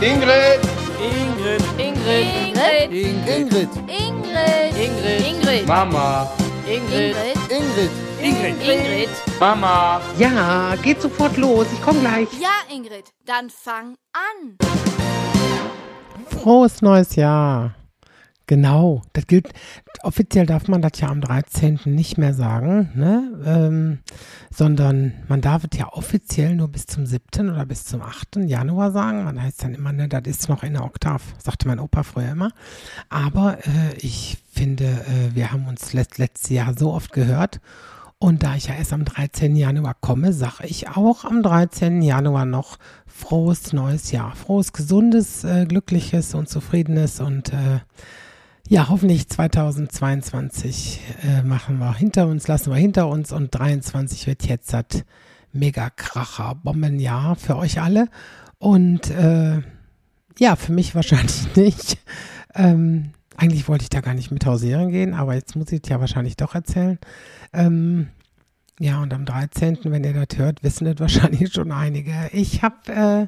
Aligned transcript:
Ingrid! 0.00 0.60
Ingrid. 1.00 1.62
Ingrid. 1.76 2.92
Ingrid. 2.92 2.92
Ingrid. 2.92 3.68
Ingrid. 4.78 5.26
Ingrid. 5.26 5.66
Mama! 5.66 6.28
Ingrid. 6.68 7.16
Ingrid. 7.50 7.90
Ingrid. 8.22 8.62
Ingrid. 8.62 9.08
Mama! 9.40 10.00
Ja, 10.16 10.76
geht 10.84 11.02
sofort 11.02 11.36
los. 11.36 11.66
Ich 11.72 11.82
komme 11.82 11.98
gleich. 11.98 12.28
Ja, 12.40 12.62
Ingrid, 12.72 13.12
dann 13.26 13.50
fang 13.50 13.96
an. 14.12 14.56
Frohes 16.42 16.80
neues 16.80 17.16
Jahr. 17.16 17.74
Genau, 18.48 19.02
das 19.12 19.26
gilt, 19.26 19.52
offiziell 20.02 20.46
darf 20.46 20.68
man 20.68 20.80
das 20.80 20.92
ja 21.00 21.08
am 21.08 21.20
13. 21.20 21.80
nicht 21.84 22.16
mehr 22.16 22.32
sagen, 22.32 22.90
ne? 22.94 23.30
Ähm, 23.44 23.98
sondern 24.50 25.12
man 25.28 25.42
darf 25.42 25.64
es 25.70 25.78
ja 25.78 25.92
offiziell 25.92 26.56
nur 26.56 26.68
bis 26.68 26.86
zum 26.86 27.04
7. 27.04 27.50
oder 27.50 27.66
bis 27.66 27.84
zum 27.84 28.00
8. 28.00 28.36
Januar 28.46 28.90
sagen. 28.90 29.24
Man 29.24 29.40
heißt 29.40 29.62
dann 29.62 29.74
immer, 29.74 29.92
ne, 29.92 30.08
das 30.08 30.22
ist 30.24 30.48
noch 30.48 30.62
in 30.62 30.72
der 30.72 30.84
Oktav, 30.84 31.22
sagte 31.36 31.68
mein 31.68 31.78
Opa 31.78 32.02
früher 32.02 32.30
immer. 32.30 32.52
Aber 33.10 33.58
äh, 33.66 33.94
ich 33.98 34.38
finde, 34.50 34.86
äh, 34.86 35.34
wir 35.34 35.52
haben 35.52 35.68
uns 35.68 35.92
letzt, 35.92 36.16
letztes 36.16 36.48
Jahr 36.48 36.72
so 36.74 36.94
oft 36.94 37.12
gehört. 37.12 37.60
Und 38.18 38.42
da 38.44 38.56
ich 38.56 38.68
ja 38.68 38.74
erst 38.76 38.94
am 38.94 39.04
13. 39.04 39.56
Januar 39.56 39.94
komme, 40.00 40.32
sage 40.32 40.64
ich 40.66 40.88
auch 40.88 41.26
am 41.26 41.42
13. 41.42 42.00
Januar 42.00 42.46
noch 42.46 42.78
frohes 43.06 43.74
neues 43.74 44.10
Jahr. 44.10 44.34
Frohes, 44.34 44.72
gesundes, 44.72 45.44
äh, 45.44 45.66
glückliches 45.66 46.34
und 46.34 46.48
zufriedenes 46.48 47.20
und 47.20 47.52
äh, 47.52 47.80
ja, 48.68 48.88
hoffentlich 48.90 49.28
2022 49.28 51.00
äh, 51.22 51.42
machen 51.42 51.78
wir 51.78 51.94
hinter 51.94 52.26
uns, 52.26 52.46
lassen 52.48 52.70
wir 52.70 52.76
hinter 52.76 53.08
uns 53.08 53.32
und 53.32 53.54
23 53.54 54.26
wird 54.26 54.46
jetzt 54.46 54.74
das 54.74 55.04
Mega-Kracher, 55.52 56.54
Bombenjahr 56.62 57.36
für 57.36 57.56
euch 57.56 57.80
alle. 57.80 58.08
Und 58.58 59.10
äh, 59.10 59.62
ja, 60.38 60.56
für 60.56 60.72
mich 60.72 60.94
wahrscheinlich 60.94 61.56
nicht. 61.56 61.98
Ähm, 62.54 63.12
eigentlich 63.38 63.68
wollte 63.68 63.84
ich 63.84 63.90
da 63.90 64.02
gar 64.02 64.12
nicht 64.12 64.30
mit 64.30 64.44
hausieren 64.44 64.90
gehen, 64.90 65.14
aber 65.14 65.34
jetzt 65.34 65.56
muss 65.56 65.72
ich 65.72 65.80
es 65.82 65.88
ja 65.88 66.00
wahrscheinlich 66.00 66.36
doch 66.36 66.54
erzählen. 66.54 66.98
Ähm, 67.54 68.08
ja, 68.78 69.00
und 69.00 69.14
am 69.14 69.24
13., 69.24 69.78
wenn 69.84 70.04
ihr 70.04 70.12
das 70.12 70.38
hört, 70.38 70.62
wissen 70.62 70.84
das 70.84 71.00
wahrscheinlich 71.00 71.54
schon 71.54 71.72
einige. 71.72 72.12
Ich 72.32 72.62
habe 72.62 72.92
äh, 72.92 73.26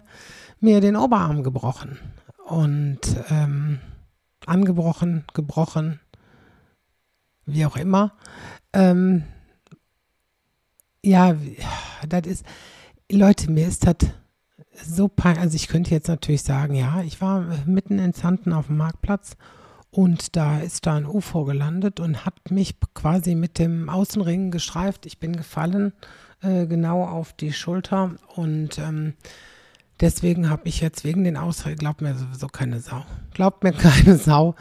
mir 0.61 0.83
den 0.83 0.97
Oberarm 0.97 1.43
gebrochen 1.43 1.99
und 2.47 3.01
ähm, 3.31 3.79
angebrochen, 4.47 5.25
gebrochen, 5.35 6.01
wie 7.47 7.67
auch 7.67 7.77
immer. 7.77 8.13
Ähm, 8.73 9.25
ja, 11.05 11.37
das 12.09 12.27
ist, 12.27 12.47
Leute, 13.11 13.51
mir 13.51 13.67
ist 13.67 13.87
das 13.87 14.11
so 14.85 15.09
peinlich. 15.09 15.43
Also 15.43 15.57
ich 15.57 15.69
könnte 15.69 15.91
jetzt 15.91 16.09
natürlich 16.09 16.43
sagen, 16.43 16.75
ja, 16.75 17.03
ich 17.03 17.21
war 17.21 17.41
mitten 17.67 17.99
in 17.99 18.15
Zanten 18.15 18.53
auf 18.53 18.67
dem 18.67 18.77
Marktplatz 18.77 19.37
und 19.91 20.37
da 20.37 20.61
ist 20.61 20.87
da 20.87 20.97
ein 20.97 21.07
UFO 21.07 21.45
gelandet 21.45 22.01
und 22.01 22.25
hat 22.25 22.51
mich 22.51 22.77
quasi 22.95 23.35
mit 23.35 23.59
dem 23.59 23.89
Außenring 23.89 24.51
gestreift. 24.51 25.07
Ich 25.07 25.19
bin 25.19 25.35
gefallen, 25.35 25.93
äh, 26.43 26.67
genau 26.67 27.05
auf 27.05 27.33
die 27.33 27.53
Schulter 27.53 28.15
und 28.37 28.79
ähm, 28.79 29.15
Deswegen 30.01 30.49
habe 30.49 30.63
ich 30.65 30.81
jetzt 30.81 31.05
wegen 31.05 31.25
den 31.25 31.37
Ausreden, 31.37 31.79
glaubt 31.79 32.01
mir 32.01 32.15
sowieso 32.15 32.47
keine 32.47 32.81
Sau. 32.81 33.05
Glaubt 33.35 33.63
mir 33.63 33.73
keine 33.75 34.17
Sau. 34.17 34.55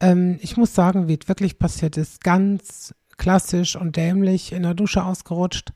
Ähm, 0.00 0.38
ich 0.40 0.56
muss 0.56 0.74
sagen, 0.74 1.08
wie 1.08 1.18
es 1.20 1.28
wirklich 1.28 1.58
passiert 1.58 1.96
ist, 1.96 2.22
ganz 2.22 2.94
klassisch 3.16 3.76
und 3.76 3.96
dämlich 3.96 4.52
in 4.52 4.62
der 4.62 4.74
Dusche 4.74 5.04
ausgerutscht. 5.04 5.72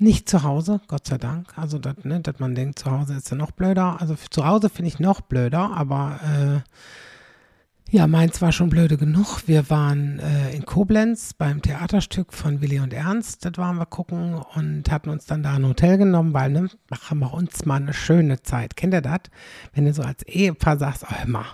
Nicht 0.00 0.28
zu 0.28 0.44
Hause, 0.44 0.80
Gott 0.86 1.06
sei 1.06 1.18
Dank. 1.18 1.56
Also, 1.56 1.78
dass 1.78 2.04
ne, 2.04 2.22
man 2.38 2.54
denkt, 2.54 2.78
zu 2.78 2.90
Hause 2.90 3.14
ist 3.14 3.30
ja 3.30 3.36
noch 3.36 3.50
blöder. 3.50 4.00
Also 4.00 4.14
zu 4.30 4.46
Hause 4.46 4.68
finde 4.68 4.88
ich 4.88 5.00
noch 5.00 5.20
blöder, 5.20 5.72
aber 5.74 6.20
äh, 6.22 6.70
ja, 7.90 8.06
meins 8.06 8.42
war 8.42 8.52
schon 8.52 8.68
blöde 8.68 8.98
genug. 8.98 9.44
Wir 9.46 9.70
waren 9.70 10.18
äh, 10.18 10.54
in 10.54 10.66
Koblenz 10.66 11.32
beim 11.32 11.62
Theaterstück 11.62 12.34
von 12.34 12.60
Willi 12.60 12.80
und 12.80 12.92
Ernst. 12.92 13.46
Das 13.46 13.56
waren 13.56 13.76
wir 13.76 13.86
gucken 13.86 14.34
und 14.34 14.90
hatten 14.90 15.08
uns 15.08 15.24
dann 15.24 15.42
da 15.42 15.54
ein 15.54 15.66
Hotel 15.66 15.96
genommen, 15.96 16.34
weil 16.34 16.50
ne, 16.50 16.68
machen 16.90 17.20
wir 17.20 17.32
uns 17.32 17.64
mal 17.64 17.76
eine 17.76 17.94
schöne 17.94 18.42
Zeit. 18.42 18.76
Kennt 18.76 18.92
ihr 18.92 19.00
das? 19.00 19.20
Wenn 19.72 19.86
du 19.86 19.94
so 19.94 20.02
als 20.02 20.22
Ehepaar 20.24 20.78
sagst, 20.78 21.06
oh, 21.08 21.28
mal, 21.28 21.46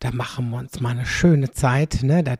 da 0.00 0.10
machen 0.10 0.50
wir 0.50 0.58
uns 0.58 0.80
mal 0.80 0.90
eine 0.90 1.06
schöne 1.06 1.50
Zeit, 1.50 2.00
ne? 2.02 2.22
Da 2.22 2.34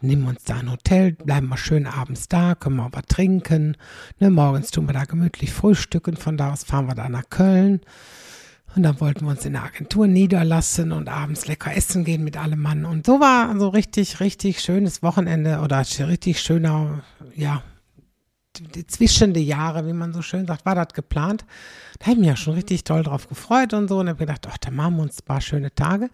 nehmen 0.00 0.22
wir 0.22 0.30
uns 0.30 0.44
da 0.44 0.56
ein 0.56 0.70
Hotel, 0.70 1.12
bleiben 1.12 1.48
wir 1.48 1.58
schön 1.58 1.86
abends 1.86 2.28
da, 2.28 2.54
können 2.54 2.76
wir 2.76 2.88
was 2.92 3.04
trinken, 3.08 3.76
ne? 4.20 4.30
Morgens 4.30 4.70
tun 4.70 4.88
wir 4.88 4.94
da 4.94 5.04
gemütlich 5.04 5.52
frühstücken, 5.52 6.16
von 6.16 6.38
da 6.38 6.52
aus 6.52 6.64
fahren 6.64 6.86
wir 6.86 6.94
da 6.94 7.10
nach 7.10 7.28
Köln. 7.28 7.82
Und 8.76 8.82
dann 8.82 9.00
wollten 9.00 9.24
wir 9.24 9.30
uns 9.30 9.44
in 9.44 9.52
der 9.52 9.64
Agentur 9.64 10.06
niederlassen 10.06 10.90
und 10.90 11.08
abends 11.08 11.46
lecker 11.46 11.74
essen 11.76 12.04
gehen 12.04 12.24
mit 12.24 12.36
allem 12.36 12.60
Mann. 12.60 12.84
Und 12.84 13.06
so 13.06 13.20
war 13.20 13.56
so 13.58 13.68
richtig, 13.68 14.20
richtig 14.20 14.60
schönes 14.60 15.02
Wochenende 15.02 15.60
oder 15.60 15.84
richtig 16.00 16.40
schöner, 16.40 17.04
ja, 17.36 17.62
die 18.58 18.86
zwischen 18.86 19.32
die 19.32 19.46
Jahre, 19.46 19.86
wie 19.86 19.92
man 19.92 20.12
so 20.12 20.22
schön 20.22 20.46
sagt, 20.46 20.64
war 20.64 20.74
das 20.74 20.88
geplant. 20.92 21.44
Da 21.98 22.06
habe 22.06 22.12
ich 22.12 22.18
mich 22.18 22.28
ja 22.28 22.36
schon 22.36 22.54
richtig 22.54 22.84
toll 22.84 23.02
drauf 23.02 23.28
gefreut 23.28 23.74
und 23.74 23.88
so. 23.88 23.98
Und 23.98 24.08
habe 24.08 24.18
gedacht, 24.18 24.46
ach, 24.50 24.58
da 24.58 24.70
machen 24.70 24.96
wir 24.96 25.02
uns 25.02 25.20
ein 25.20 25.24
paar 25.24 25.40
schöne 25.40 25.74
Tage. 25.74 26.10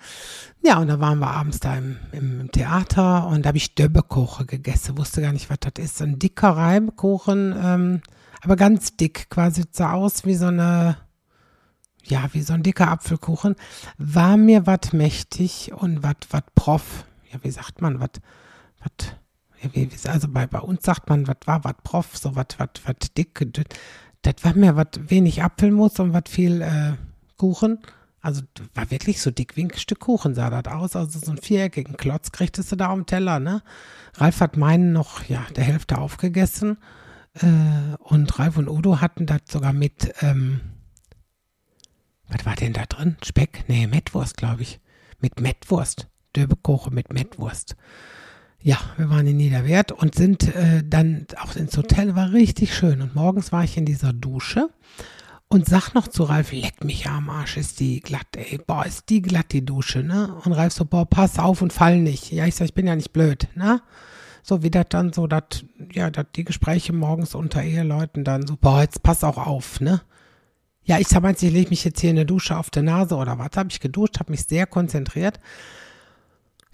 Ja, 0.62 0.78
und 0.78 0.88
da 0.88 1.00
waren 1.00 1.18
wir 1.18 1.30
abends 1.30 1.60
da 1.60 1.76
im, 1.76 1.96
im, 2.12 2.50
Theater 2.50 3.26
und 3.26 3.44
da 3.44 3.48
habe 3.48 3.58
ich 3.58 3.74
Döbbekuchen 3.74 4.46
gegessen. 4.46 4.96
Wusste 4.96 5.20
gar 5.20 5.32
nicht, 5.32 5.50
was 5.50 5.58
das 5.60 5.84
ist. 5.84 6.02
Ein 6.02 6.18
dicker 6.18 6.50
Reibkuchen, 6.50 7.54
ähm, 7.62 8.02
aber 8.42 8.56
ganz 8.56 8.96
dick, 8.96 9.28
quasi 9.28 9.64
sah 9.70 9.92
aus 9.92 10.24
wie 10.24 10.34
so 10.34 10.46
eine 10.46 10.96
ja, 12.04 12.28
wie 12.32 12.42
so 12.42 12.52
ein 12.52 12.62
dicker 12.62 12.88
Apfelkuchen, 12.88 13.56
war 13.98 14.36
mir 14.36 14.66
wat 14.66 14.92
mächtig 14.92 15.72
und 15.72 16.02
wat, 16.02 16.26
wat 16.30 16.54
prof. 16.54 17.04
Ja, 17.32 17.38
wie 17.42 17.50
sagt 17.50 17.80
man, 17.80 18.00
wat, 18.00 18.20
wat, 18.82 19.16
ja, 19.62 19.70
wie, 19.72 19.88
also 20.08 20.28
bei, 20.28 20.46
bei 20.46 20.60
uns 20.60 20.82
sagt 20.82 21.08
man, 21.08 21.26
wat 21.26 21.46
war 21.46 21.64
wat 21.64 21.82
prof, 21.82 22.16
so 22.16 22.36
wat, 22.36 22.58
wat, 22.58 22.80
wat 22.84 23.16
dick. 23.16 23.46
Das 24.22 24.34
war 24.42 24.54
mir 24.54 24.76
wat 24.76 25.10
wenig 25.10 25.42
Apfelmus 25.42 25.98
und 26.00 26.12
wat 26.12 26.28
viel 26.28 26.62
äh, 26.62 26.92
Kuchen. 27.36 27.78
Also 28.22 28.42
war 28.74 28.90
wirklich 28.90 29.22
so 29.22 29.30
dick 29.30 29.56
wie 29.56 29.64
ein 29.64 29.74
Stück 29.74 30.00
Kuchen 30.00 30.34
sah 30.34 30.50
das 30.50 30.72
aus. 30.72 30.94
Also 30.94 31.18
so 31.18 31.30
einen 31.30 31.40
viereckigen 31.40 31.96
Klotz 31.96 32.32
kriegtest 32.32 32.70
du 32.70 32.76
da 32.76 32.90
am 32.90 33.06
Teller, 33.06 33.40
ne? 33.40 33.62
Ralf 34.14 34.40
hat 34.40 34.56
meinen 34.56 34.92
noch, 34.92 35.24
ja, 35.24 35.46
der 35.56 35.64
Hälfte 35.64 35.98
aufgegessen. 35.98 36.76
Äh, 37.34 37.96
und 37.98 38.38
Ralf 38.38 38.58
und 38.58 38.68
Udo 38.68 39.00
hatten 39.00 39.24
das 39.24 39.42
sogar 39.48 39.72
mit, 39.72 40.12
ähm, 40.20 40.60
was 42.30 42.46
war 42.46 42.56
denn 42.56 42.72
da 42.72 42.86
drin? 42.86 43.16
Speck? 43.24 43.64
Nee, 43.68 43.86
Mettwurst, 43.86 44.36
glaube 44.36 44.62
ich. 44.62 44.80
Mit 45.20 45.40
Mettwurst. 45.40 46.08
Döbekoche 46.36 46.90
mit 46.90 47.12
Mettwurst. 47.12 47.76
Ja, 48.62 48.78
wir 48.96 49.08
waren 49.10 49.26
in 49.26 49.38
Niederwert 49.38 49.90
und 49.90 50.14
sind 50.14 50.54
äh, 50.54 50.82
dann 50.84 51.26
auch 51.42 51.56
ins 51.56 51.76
Hotel, 51.76 52.14
war 52.14 52.32
richtig 52.32 52.74
schön. 52.74 53.00
Und 53.00 53.14
morgens 53.14 53.52
war 53.52 53.64
ich 53.64 53.76
in 53.76 53.86
dieser 53.86 54.12
Dusche 54.12 54.68
und 55.48 55.66
sag 55.66 55.94
noch 55.94 56.06
zu 56.06 56.24
Ralf, 56.24 56.52
leck 56.52 56.84
mich 56.84 57.08
am 57.08 57.30
Arsch, 57.30 57.56
ist 57.56 57.80
die 57.80 58.00
glatt, 58.00 58.36
ey. 58.36 58.60
Boah, 58.64 58.86
ist 58.86 59.08
die 59.08 59.22
glatt, 59.22 59.46
die 59.52 59.64
Dusche, 59.64 60.02
ne? 60.04 60.32
Und 60.44 60.52
Ralf 60.52 60.74
so, 60.74 60.84
boah, 60.84 61.04
pass 61.06 61.38
auf 61.38 61.62
und 61.62 61.72
fall 61.72 61.98
nicht. 61.98 62.30
Ja, 62.30 62.46
ich 62.46 62.54
sag, 62.54 62.66
ich 62.66 62.74
bin 62.74 62.86
ja 62.86 62.94
nicht 62.94 63.12
blöd, 63.12 63.48
ne? 63.56 63.82
So 64.42 64.62
wie 64.62 64.70
das 64.70 64.86
dann 64.90 65.12
so, 65.12 65.26
dass, 65.26 65.64
ja, 65.92 66.10
dass 66.10 66.26
die 66.36 66.44
Gespräche 66.44 66.92
morgens 66.92 67.34
unter 67.34 67.62
Eheleuten 67.62 68.24
dann 68.24 68.46
so, 68.46 68.56
boah, 68.56 68.82
jetzt 68.82 69.02
pass 69.02 69.24
auch 69.24 69.38
auf, 69.38 69.80
ne? 69.80 70.02
Ja, 70.84 70.98
ich 70.98 71.14
habe 71.14 71.30
ich 71.30 71.40
lege 71.42 71.70
mich 71.70 71.84
jetzt 71.84 72.00
hier 72.00 72.10
in 72.10 72.16
der 72.16 72.24
Dusche 72.24 72.56
auf 72.56 72.70
der 72.70 72.82
Nase 72.82 73.16
oder 73.16 73.38
was, 73.38 73.50
habe 73.56 73.68
ich 73.70 73.80
geduscht, 73.80 74.18
habe 74.18 74.32
mich 74.32 74.44
sehr 74.44 74.66
konzentriert. 74.66 75.40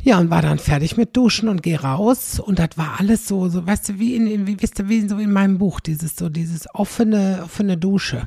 Ja, 0.03 0.19
und 0.19 0.31
war 0.31 0.43
dann 0.43 0.59
fertig 0.59 0.97
mit 0.97 1.17
Duschen 1.17 1.49
und 1.49 1.63
gehe 1.63 1.81
raus 1.81 2.39
und 2.39 2.59
das 2.59 2.71
war 2.77 3.01
alles 3.01 3.27
so, 3.27 3.49
so, 3.49 3.67
weißt 3.67 3.89
du, 3.89 3.99
wie 3.99 4.15
in, 4.15 4.47
wie, 4.47 4.63
weißt 4.63 4.79
du, 4.79 4.89
wie 4.89 5.09
so 5.09 5.19
in 5.19 5.33
meinem 5.33 5.59
Buch, 5.59 5.81
dieses, 5.81 6.15
so, 6.17 6.29
dieses 6.29 6.73
offene, 6.75 7.41
offene 7.45 7.77
Dusche. 7.77 8.27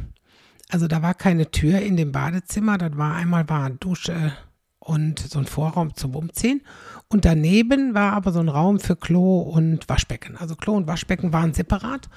Also 0.68 0.88
da 0.88 1.02
war 1.02 1.14
keine 1.14 1.50
Tür 1.52 1.80
in 1.80 1.96
dem 1.96 2.12
Badezimmer, 2.12 2.78
das 2.78 2.98
war 2.98 3.16
einmal 3.16 3.48
war 3.50 3.70
Dusche 3.70 4.34
und 4.80 5.20
so 5.20 5.40
ein 5.40 5.46
Vorraum 5.46 5.96
zum 5.96 6.16
Umziehen 6.16 6.62
und 7.08 7.24
daneben 7.24 7.94
war 7.94 8.14
aber 8.14 8.32
so 8.32 8.40
ein 8.40 8.50
Raum 8.50 8.80
für 8.80 8.96
Klo 8.96 9.40
und 9.40 9.88
Waschbecken. 9.88 10.36
Also 10.38 10.56
Klo 10.56 10.76
und 10.76 10.88
Waschbecken 10.88 11.32
waren 11.32 11.54
separat 11.54 12.10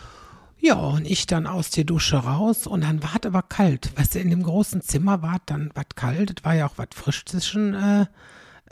ja, 0.65 0.77
und 0.77 1.11
ich 1.11 1.27
dann 1.27 1.49
aus 1.49 1.71
der 1.71 1.83
Dusche 1.83 2.19
raus 2.19 2.69
und 2.69 2.85
dann 2.85 3.03
war 3.03 3.17
es 3.21 3.27
aber 3.27 3.43
kalt. 3.43 3.91
Weißt 3.99 4.15
du, 4.15 4.21
in 4.21 4.31
dem 4.31 4.45
großen 4.45 4.81
Zimmer 4.81 5.21
war 5.21 5.35
es 5.35 5.43
dann 5.47 5.71
was 5.75 5.87
kalt. 5.97 6.39
Es 6.39 6.45
war 6.45 6.55
ja 6.55 6.67
auch 6.67 6.75
was 6.79 6.87
frisch 6.95 7.25
zwischen 7.25 7.75
äh, 7.75 8.07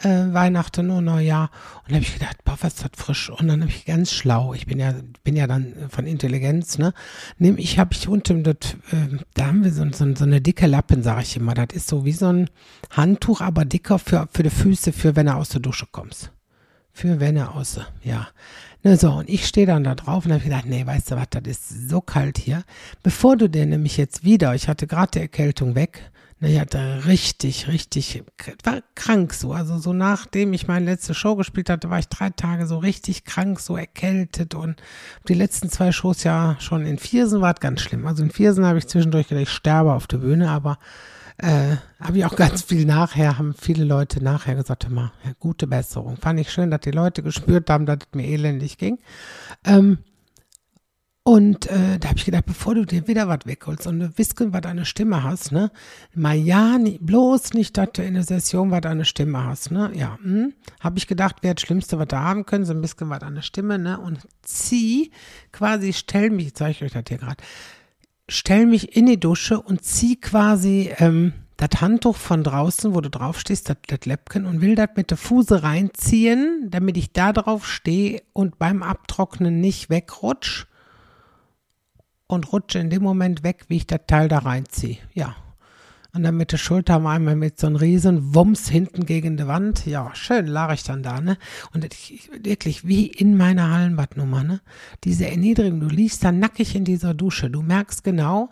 äh, 0.04 0.32
Weihnachten 0.32 0.88
und 0.90 1.04
Neujahr. 1.06 1.50
Und 1.78 1.88
dann 1.88 1.96
habe 1.96 2.04
ich 2.04 2.14
gedacht, 2.14 2.44
boah, 2.44 2.56
was 2.60 2.74
ist 2.74 2.84
das 2.84 2.90
frisch? 2.94 3.28
Und 3.30 3.48
dann 3.48 3.62
habe 3.62 3.72
ich 3.72 3.86
ganz 3.86 4.12
schlau, 4.12 4.54
ich 4.54 4.66
bin 4.66 4.78
ja, 4.78 4.94
bin 5.24 5.34
ja 5.34 5.48
dann 5.48 5.74
von 5.88 6.06
Intelligenz, 6.06 6.78
ne? 6.78 6.92
Nimm, 7.38 7.58
ich 7.58 7.80
habe 7.80 7.92
ich 7.92 8.06
unten, 8.06 8.44
das, 8.44 8.76
äh, 8.92 9.18
da 9.34 9.46
haben 9.46 9.64
wir 9.64 9.72
so, 9.72 9.84
so, 9.90 10.14
so 10.14 10.24
eine 10.24 10.40
dicke 10.40 10.68
Lappen, 10.68 11.02
sage 11.02 11.22
ich 11.22 11.36
immer. 11.36 11.54
Das 11.54 11.74
ist 11.74 11.88
so 11.88 12.04
wie 12.04 12.12
so 12.12 12.32
ein 12.32 12.50
Handtuch, 12.90 13.40
aber 13.40 13.64
dicker 13.64 13.98
für, 13.98 14.28
für 14.32 14.44
die 14.44 14.50
Füße, 14.50 14.92
für 14.92 15.16
wenn 15.16 15.26
du 15.26 15.34
aus 15.34 15.48
der 15.48 15.60
Dusche 15.60 15.86
kommst. 15.90 16.30
Für 16.92 17.18
wenn 17.18 17.36
er 17.36 17.56
aus, 17.56 17.80
ja. 18.04 18.28
Ne, 18.82 18.96
so, 18.96 19.10
und 19.12 19.28
ich 19.28 19.46
stehe 19.46 19.66
dann 19.66 19.84
da 19.84 19.94
drauf 19.94 20.24
und 20.24 20.32
habe 20.32 20.42
gedacht, 20.42 20.64
nee, 20.66 20.86
weißt 20.86 21.10
du 21.10 21.16
was, 21.16 21.26
das 21.30 21.42
ist 21.46 21.90
so 21.90 22.00
kalt 22.00 22.38
hier. 22.38 22.64
Bevor 23.02 23.36
du 23.36 23.48
dir 23.48 23.66
nämlich 23.66 23.98
jetzt 23.98 24.24
wieder, 24.24 24.54
ich 24.54 24.68
hatte 24.68 24.86
gerade 24.86 25.10
die 25.12 25.18
Erkältung 25.20 25.74
weg, 25.74 26.10
Ne, 26.42 26.54
ich 26.54 26.58
hatte 26.58 27.02
richtig, 27.04 27.68
richtig, 27.68 28.24
war 28.64 28.82
krank 28.94 29.34
so. 29.34 29.52
Also 29.52 29.76
so 29.76 29.92
nachdem 29.92 30.54
ich 30.54 30.66
meine 30.66 30.86
letzte 30.86 31.12
Show 31.12 31.36
gespielt 31.36 31.68
hatte, 31.68 31.90
war 31.90 31.98
ich 31.98 32.08
drei 32.08 32.30
Tage 32.30 32.66
so 32.66 32.78
richtig 32.78 33.24
krank, 33.24 33.60
so 33.60 33.76
erkältet 33.76 34.54
und 34.54 34.80
die 35.28 35.34
letzten 35.34 35.68
zwei 35.68 35.92
Shows 35.92 36.24
ja 36.24 36.56
schon 36.58 36.86
in 36.86 36.98
Viersen 36.98 37.42
war 37.42 37.52
es 37.52 37.60
ganz 37.60 37.82
schlimm. 37.82 38.06
Also 38.06 38.22
in 38.22 38.30
Viersen 38.30 38.64
habe 38.64 38.78
ich 38.78 38.88
zwischendurch 38.88 39.28
gedacht, 39.28 39.42
ich 39.42 39.50
sterbe 39.50 39.92
auf 39.92 40.06
der 40.06 40.16
Bühne, 40.18 40.48
aber 40.48 40.78
äh, 41.42 41.76
habe 42.00 42.18
ich 42.18 42.24
auch 42.24 42.36
ganz 42.36 42.62
viel 42.62 42.84
nachher, 42.84 43.38
haben 43.38 43.54
viele 43.54 43.84
Leute 43.84 44.22
nachher 44.22 44.54
gesagt, 44.54 44.84
immer, 44.84 45.12
ja, 45.24 45.32
gute 45.38 45.66
Besserung. 45.66 46.16
Fand 46.16 46.38
ich 46.38 46.52
schön, 46.52 46.70
dass 46.70 46.80
die 46.80 46.90
Leute 46.90 47.22
gespürt 47.22 47.70
haben, 47.70 47.86
dass 47.86 47.98
es 48.00 48.14
mir 48.14 48.26
elendig 48.26 48.76
ging. 48.76 48.98
Ähm, 49.64 49.98
und 51.22 51.66
äh, 51.66 51.98
da 51.98 52.08
habe 52.08 52.18
ich 52.18 52.24
gedacht, 52.24 52.46
bevor 52.46 52.74
du 52.74 52.84
dir 52.84 53.06
wieder 53.06 53.28
was 53.28 53.40
wegholst 53.44 53.86
und 53.86 54.00
du 54.00 54.18
wissen, 54.18 54.52
was 54.52 54.62
deine 54.62 54.84
Stimme 54.84 55.22
hast, 55.22 55.52
ne? 55.52 55.70
Mal 56.14 56.36
ja, 56.36 56.78
nie, 56.78 56.98
bloß 56.98 57.52
nicht, 57.52 57.76
dass 57.76 57.90
du 57.92 58.02
in 58.02 58.14
der 58.14 58.22
Session 58.22 58.70
was 58.70 58.80
deine 58.80 59.04
Stimme 59.04 59.44
hast, 59.44 59.70
ne? 59.70 59.92
Ja, 59.94 60.18
hm? 60.22 60.54
habe 60.80 60.98
ich 60.98 61.06
gedacht, 61.06 61.42
wäre 61.42 61.54
das 61.54 61.62
Schlimmste, 61.62 61.98
was 61.98 62.08
da 62.08 62.20
haben 62.20 62.46
können, 62.46 62.64
so 62.64 62.72
ein 62.72 62.80
bisschen 62.80 63.10
was 63.10 63.18
deine 63.18 63.42
Stimme, 63.42 63.78
ne? 63.78 64.00
Und 64.00 64.26
zieh 64.42 65.10
quasi, 65.52 65.92
stell 65.92 66.30
mich, 66.30 66.54
zeige 66.54 66.72
ich 66.72 66.82
euch 66.82 66.92
das 66.92 67.04
hier 67.08 67.18
gerade, 67.18 67.42
stell 68.30 68.66
mich 68.66 68.96
in 68.96 69.06
die 69.06 69.20
Dusche 69.20 69.60
und 69.60 69.84
zieh 69.84 70.16
quasi 70.16 70.90
ähm, 70.98 71.32
das 71.56 71.80
Handtuch 71.80 72.16
von 72.16 72.42
draußen, 72.42 72.94
wo 72.94 73.00
du 73.00 73.10
drauf 73.10 73.38
stehst, 73.38 73.68
das, 73.68 73.76
das 73.86 74.06
Läppchen, 74.06 74.46
und 74.46 74.60
will 74.62 74.74
das 74.74 74.88
mit 74.96 75.10
der 75.10 75.18
Fuse 75.18 75.62
reinziehen, 75.62 76.68
damit 76.70 76.96
ich 76.96 77.12
da 77.12 77.32
drauf 77.32 77.66
stehe 77.66 78.22
und 78.32 78.58
beim 78.58 78.82
Abtrocknen 78.82 79.60
nicht 79.60 79.90
wegrutsch 79.90 80.66
und 82.26 82.52
rutsche 82.52 82.78
in 82.78 82.88
dem 82.88 83.02
Moment 83.02 83.42
weg, 83.42 83.64
wie 83.68 83.76
ich 83.76 83.86
das 83.86 84.00
Teil 84.06 84.28
da 84.28 84.38
reinziehe. 84.38 84.98
Ja. 85.12 85.36
Mit 86.12 86.50
der 86.50 86.58
Schulter 86.58 86.94
haben 86.94 87.04
wir 87.04 87.10
einmal 87.10 87.36
mit 87.36 87.60
so 87.60 87.68
einem 87.68 87.76
riesen 87.76 88.34
Wumms 88.34 88.68
hinten 88.68 89.06
gegen 89.06 89.36
die 89.36 89.46
Wand. 89.46 89.86
Ja, 89.86 90.10
schön 90.14 90.46
lag 90.46 90.72
ich 90.72 90.82
dann 90.82 91.02
da, 91.04 91.20
ne? 91.20 91.36
Und 91.72 91.84
ich, 91.84 92.28
wirklich 92.42 92.86
wie 92.86 93.06
in 93.06 93.36
meiner 93.36 93.70
Hallenbadnummer, 93.70 94.42
ne? 94.42 94.60
Diese 95.04 95.28
Erniedrigung, 95.28 95.80
du 95.80 95.86
liegst 95.86 96.24
da 96.24 96.32
nackig 96.32 96.74
in 96.74 96.84
dieser 96.84 97.14
Dusche. 97.14 97.48
Du 97.48 97.62
merkst 97.62 98.02
genau, 98.02 98.50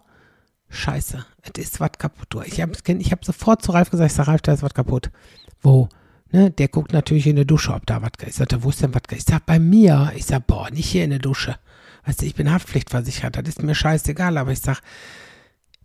scheiße, 0.68 1.24
es 1.42 1.62
ist 1.62 1.80
was 1.80 1.92
kaputt. 1.98 2.46
Ich 2.46 2.60
habe 2.60 2.72
ich 2.86 3.12
hab 3.12 3.24
sofort 3.24 3.62
zu 3.62 3.72
Ralf 3.72 3.90
gesagt, 3.90 4.10
ich 4.10 4.16
sag, 4.16 4.28
Ralf, 4.28 4.42
da 4.42 4.52
ist 4.52 4.62
was 4.62 4.74
kaputt. 4.74 5.10
Wo? 5.60 5.88
Ne, 6.30 6.50
der 6.50 6.68
guckt 6.68 6.92
natürlich 6.92 7.26
in 7.26 7.36
der 7.36 7.44
Dusche, 7.46 7.72
ob 7.72 7.86
da 7.86 8.02
was 8.02 8.10
ist. 8.20 8.28
Ich 8.28 8.34
sagte, 8.36 8.62
wo 8.62 8.68
ist 8.68 8.82
denn 8.82 8.94
was? 8.94 9.02
Ich 9.12 9.24
sag, 9.24 9.46
bei 9.46 9.58
mir. 9.58 10.12
Ich 10.14 10.26
sag, 10.26 10.46
boah, 10.46 10.70
nicht 10.70 10.88
hier 10.88 11.04
in 11.04 11.10
der 11.10 11.18
Dusche. 11.18 11.56
Weißt 12.04 12.22
du, 12.22 12.26
ich 12.26 12.34
bin 12.34 12.50
Haftpflichtversichert, 12.50 13.36
das 13.36 13.48
ist 13.48 13.62
mir 13.62 13.74
scheißegal, 13.74 14.38
aber 14.38 14.52
ich 14.52 14.60
sag, 14.60 14.80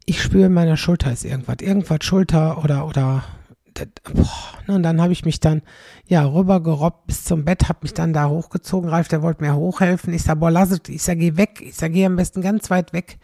ich 0.06 0.22
spüre 0.22 0.48
in 0.48 0.54
meiner 0.54 0.78
Schulter 0.78 1.12
ist 1.12 1.26
irgendwas, 1.26 1.58
irgendwas 1.62 2.00
Schulter 2.04 2.64
oder, 2.64 2.88
oder, 2.88 3.24
boah, 4.14 4.30
ne, 4.68 4.76
und 4.76 4.84
dann 4.84 5.02
habe 5.02 5.14
ich 5.14 5.26
mich 5.26 5.40
dann, 5.40 5.62
ja, 6.08 6.26
rübergerobbt 6.26 7.08
bis 7.08 7.24
zum 7.24 7.46
Bett, 7.46 7.70
habe 7.70 7.80
mich 7.84 7.94
dann 7.94 8.14
da 8.14 8.28
hochgezogen, 8.28 8.90
Ralf, 8.90 9.08
der 9.08 9.22
wollte 9.22 9.44
mir 9.44 9.56
hochhelfen, 9.56 10.14
ich 10.14 10.24
sag, 10.24 10.40
boah, 10.40 10.52
lass 10.52 10.72
es, 10.72 10.82
ich 10.88 11.02
sag, 11.02 11.20
geh 11.20 11.38
weg, 11.38 11.62
ich 11.62 11.76
sag, 11.76 11.94
geh 11.94 12.06
am 12.06 12.16
besten 12.16 12.42
ganz 12.42 12.70
weit 12.70 12.92
weg, 12.94 13.18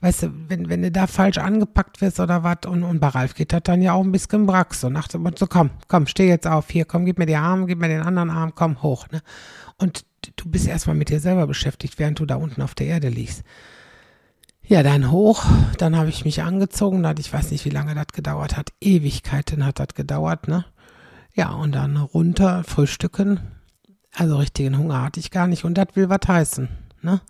weißt 0.00 0.24
du, 0.24 0.32
wenn, 0.48 0.68
wenn 0.68 0.82
du 0.82 0.90
da 0.90 1.06
falsch 1.06 1.38
angepackt 1.38 2.00
wirst 2.00 2.20
oder 2.20 2.44
was, 2.44 2.58
und, 2.66 2.82
und 2.82 3.00
bei 3.00 3.08
Ralf 3.08 3.34
geht 3.34 3.52
das 3.52 3.62
dann 3.64 3.82
ja 3.82 3.94
auch 3.94 4.04
ein 4.04 4.12
bisschen 4.12 4.46
brax, 4.46 4.82
dem 4.82 4.92
Motto, 4.92 5.36
so 5.38 5.46
komm, 5.46 5.70
komm, 5.88 6.06
steh 6.06 6.28
jetzt 6.28 6.46
auf, 6.46 6.68
hier, 6.68 6.84
komm, 6.84 7.06
gib 7.06 7.18
mir 7.18 7.26
die 7.26 7.36
Arme, 7.36 7.66
gib 7.66 7.78
mir 7.80 7.88
den 7.88 8.02
anderen 8.02 8.30
Arm, 8.30 8.54
komm, 8.54 8.82
hoch, 8.82 9.08
ne, 9.10 9.22
und 9.78 10.04
du 10.36 10.48
bist 10.48 10.68
erstmal 10.68 10.96
mit 10.96 11.08
dir 11.08 11.20
selber 11.20 11.46
beschäftigt, 11.46 11.98
während 11.98 12.18
du 12.18 12.26
da 12.26 12.36
unten 12.36 12.62
auf 12.62 12.74
der 12.74 12.88
Erde 12.88 13.08
liegst. 13.08 13.42
Ja, 14.68 14.82
dann 14.82 15.10
hoch, 15.10 15.46
dann 15.78 15.96
habe 15.96 16.10
ich 16.10 16.26
mich 16.26 16.42
angezogen, 16.42 17.02
dann, 17.02 17.16
ich 17.16 17.32
weiß 17.32 17.52
nicht, 17.52 17.64
wie 17.64 17.70
lange 17.70 17.94
das 17.94 18.08
gedauert 18.12 18.54
hat, 18.54 18.68
Ewigkeiten 18.82 19.64
hat 19.64 19.78
das 19.78 19.94
gedauert, 19.94 20.46
ne? 20.46 20.66
Ja, 21.34 21.52
und 21.52 21.74
dann 21.74 21.96
runter, 21.96 22.64
frühstücken, 22.64 23.40
also 24.14 24.36
richtigen 24.36 24.76
Hunger 24.76 25.02
hatte 25.02 25.20
ich 25.20 25.30
gar 25.30 25.46
nicht 25.46 25.64
und 25.64 25.78
das 25.78 25.86
will 25.94 26.10
was 26.10 26.28
heißen, 26.28 26.68
ne? 27.00 27.22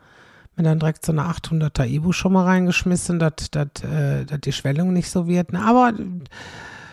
Mir 0.56 0.64
dann 0.64 0.80
direkt 0.80 1.06
so 1.06 1.12
eine 1.12 1.30
800er 1.30 1.86
Ibu 1.86 2.10
schon 2.10 2.32
mal 2.32 2.42
reingeschmissen, 2.44 3.20
dass 3.20 3.50
äh, 3.54 4.24
die 4.40 4.52
Schwellung 4.52 4.92
nicht 4.92 5.08
so 5.08 5.28
wird, 5.28 5.52
ne? 5.52 5.64
Aber 5.64 5.92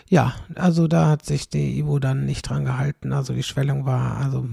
ja, 0.08 0.36
also 0.54 0.88
da 0.88 1.08
hat 1.10 1.26
sich 1.26 1.50
die 1.50 1.80
Ivo 1.80 1.98
dann 1.98 2.26
nicht 2.26 2.48
dran 2.48 2.66
gehalten. 2.66 3.12
Also 3.12 3.34
die 3.34 3.42
Schwellung 3.42 3.86
war 3.86 4.18
also 4.18 4.48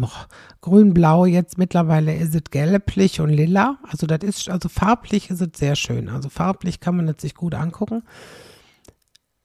grün-blau. 0.62 1.26
Jetzt 1.26 1.58
mittlerweile 1.58 2.14
ist 2.14 2.34
es 2.34 2.44
gelblich 2.50 3.20
und 3.20 3.28
lila. 3.28 3.76
Also 3.82 4.06
das 4.06 4.20
ist, 4.20 4.48
also 4.48 4.70
farblich 4.70 5.28
ist 5.28 5.42
es 5.42 5.50
sehr 5.54 5.76
schön. 5.76 6.08
Also 6.08 6.30
farblich 6.30 6.80
kann 6.80 6.96
man 6.96 7.08
es 7.08 7.20
sich 7.20 7.34
gut 7.34 7.54
angucken. 7.54 8.02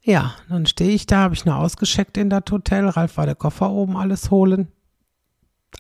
Ja, 0.01 0.35
dann 0.47 0.65
stehe 0.65 0.91
ich 0.91 1.05
da, 1.05 1.17
habe 1.17 1.33
ich 1.33 1.43
nur 1.43 1.57
ausgescheckt 1.57 2.17
in 2.17 2.29
das 2.29 2.43
Hotel. 2.49 2.87
Ralf 2.87 3.17
war 3.17 3.25
der 3.25 3.35
Koffer 3.35 3.69
oben 3.69 3.97
alles 3.97 4.31
holen. 4.31 4.69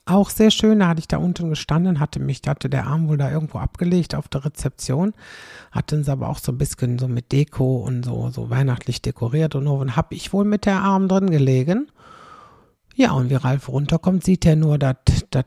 Auch 0.05 0.29
sehr 0.29 0.51
schön, 0.51 0.79
da 0.79 0.87
hatte 0.87 0.99
ich 0.99 1.07
da 1.07 1.17
unten 1.17 1.49
gestanden, 1.49 1.99
hatte 1.99 2.19
mich, 2.19 2.41
hatte 2.45 2.69
der 2.69 2.87
Arm 2.87 3.07
wohl 3.07 3.17
da 3.17 3.31
irgendwo 3.31 3.57
abgelegt 3.57 4.15
auf 4.15 4.27
der 4.27 4.45
Rezeption, 4.45 5.13
hatten 5.71 6.03
sie 6.03 6.11
aber 6.11 6.29
auch 6.29 6.39
so 6.39 6.51
ein 6.51 6.57
bisschen 6.57 6.97
so 6.99 7.07
mit 7.07 7.31
Deko 7.31 7.77
und 7.77 8.03
so, 8.03 8.29
so 8.29 8.49
weihnachtlich 8.49 9.01
dekoriert 9.01 9.55
und 9.55 9.65
so, 9.65 9.75
und 9.75 9.95
hab 9.95 10.13
ich 10.13 10.33
wohl 10.33 10.45
mit 10.45 10.65
der 10.65 10.81
Arm 10.81 11.07
drin 11.07 11.29
gelegen. 11.29 11.89
Ja, 12.95 13.11
und 13.11 13.29
wie 13.29 13.35
Ralf 13.35 13.69
runterkommt, 13.69 14.23
sieht 14.23 14.45
er 14.45 14.55
nur 14.55 14.77
das 14.77 14.95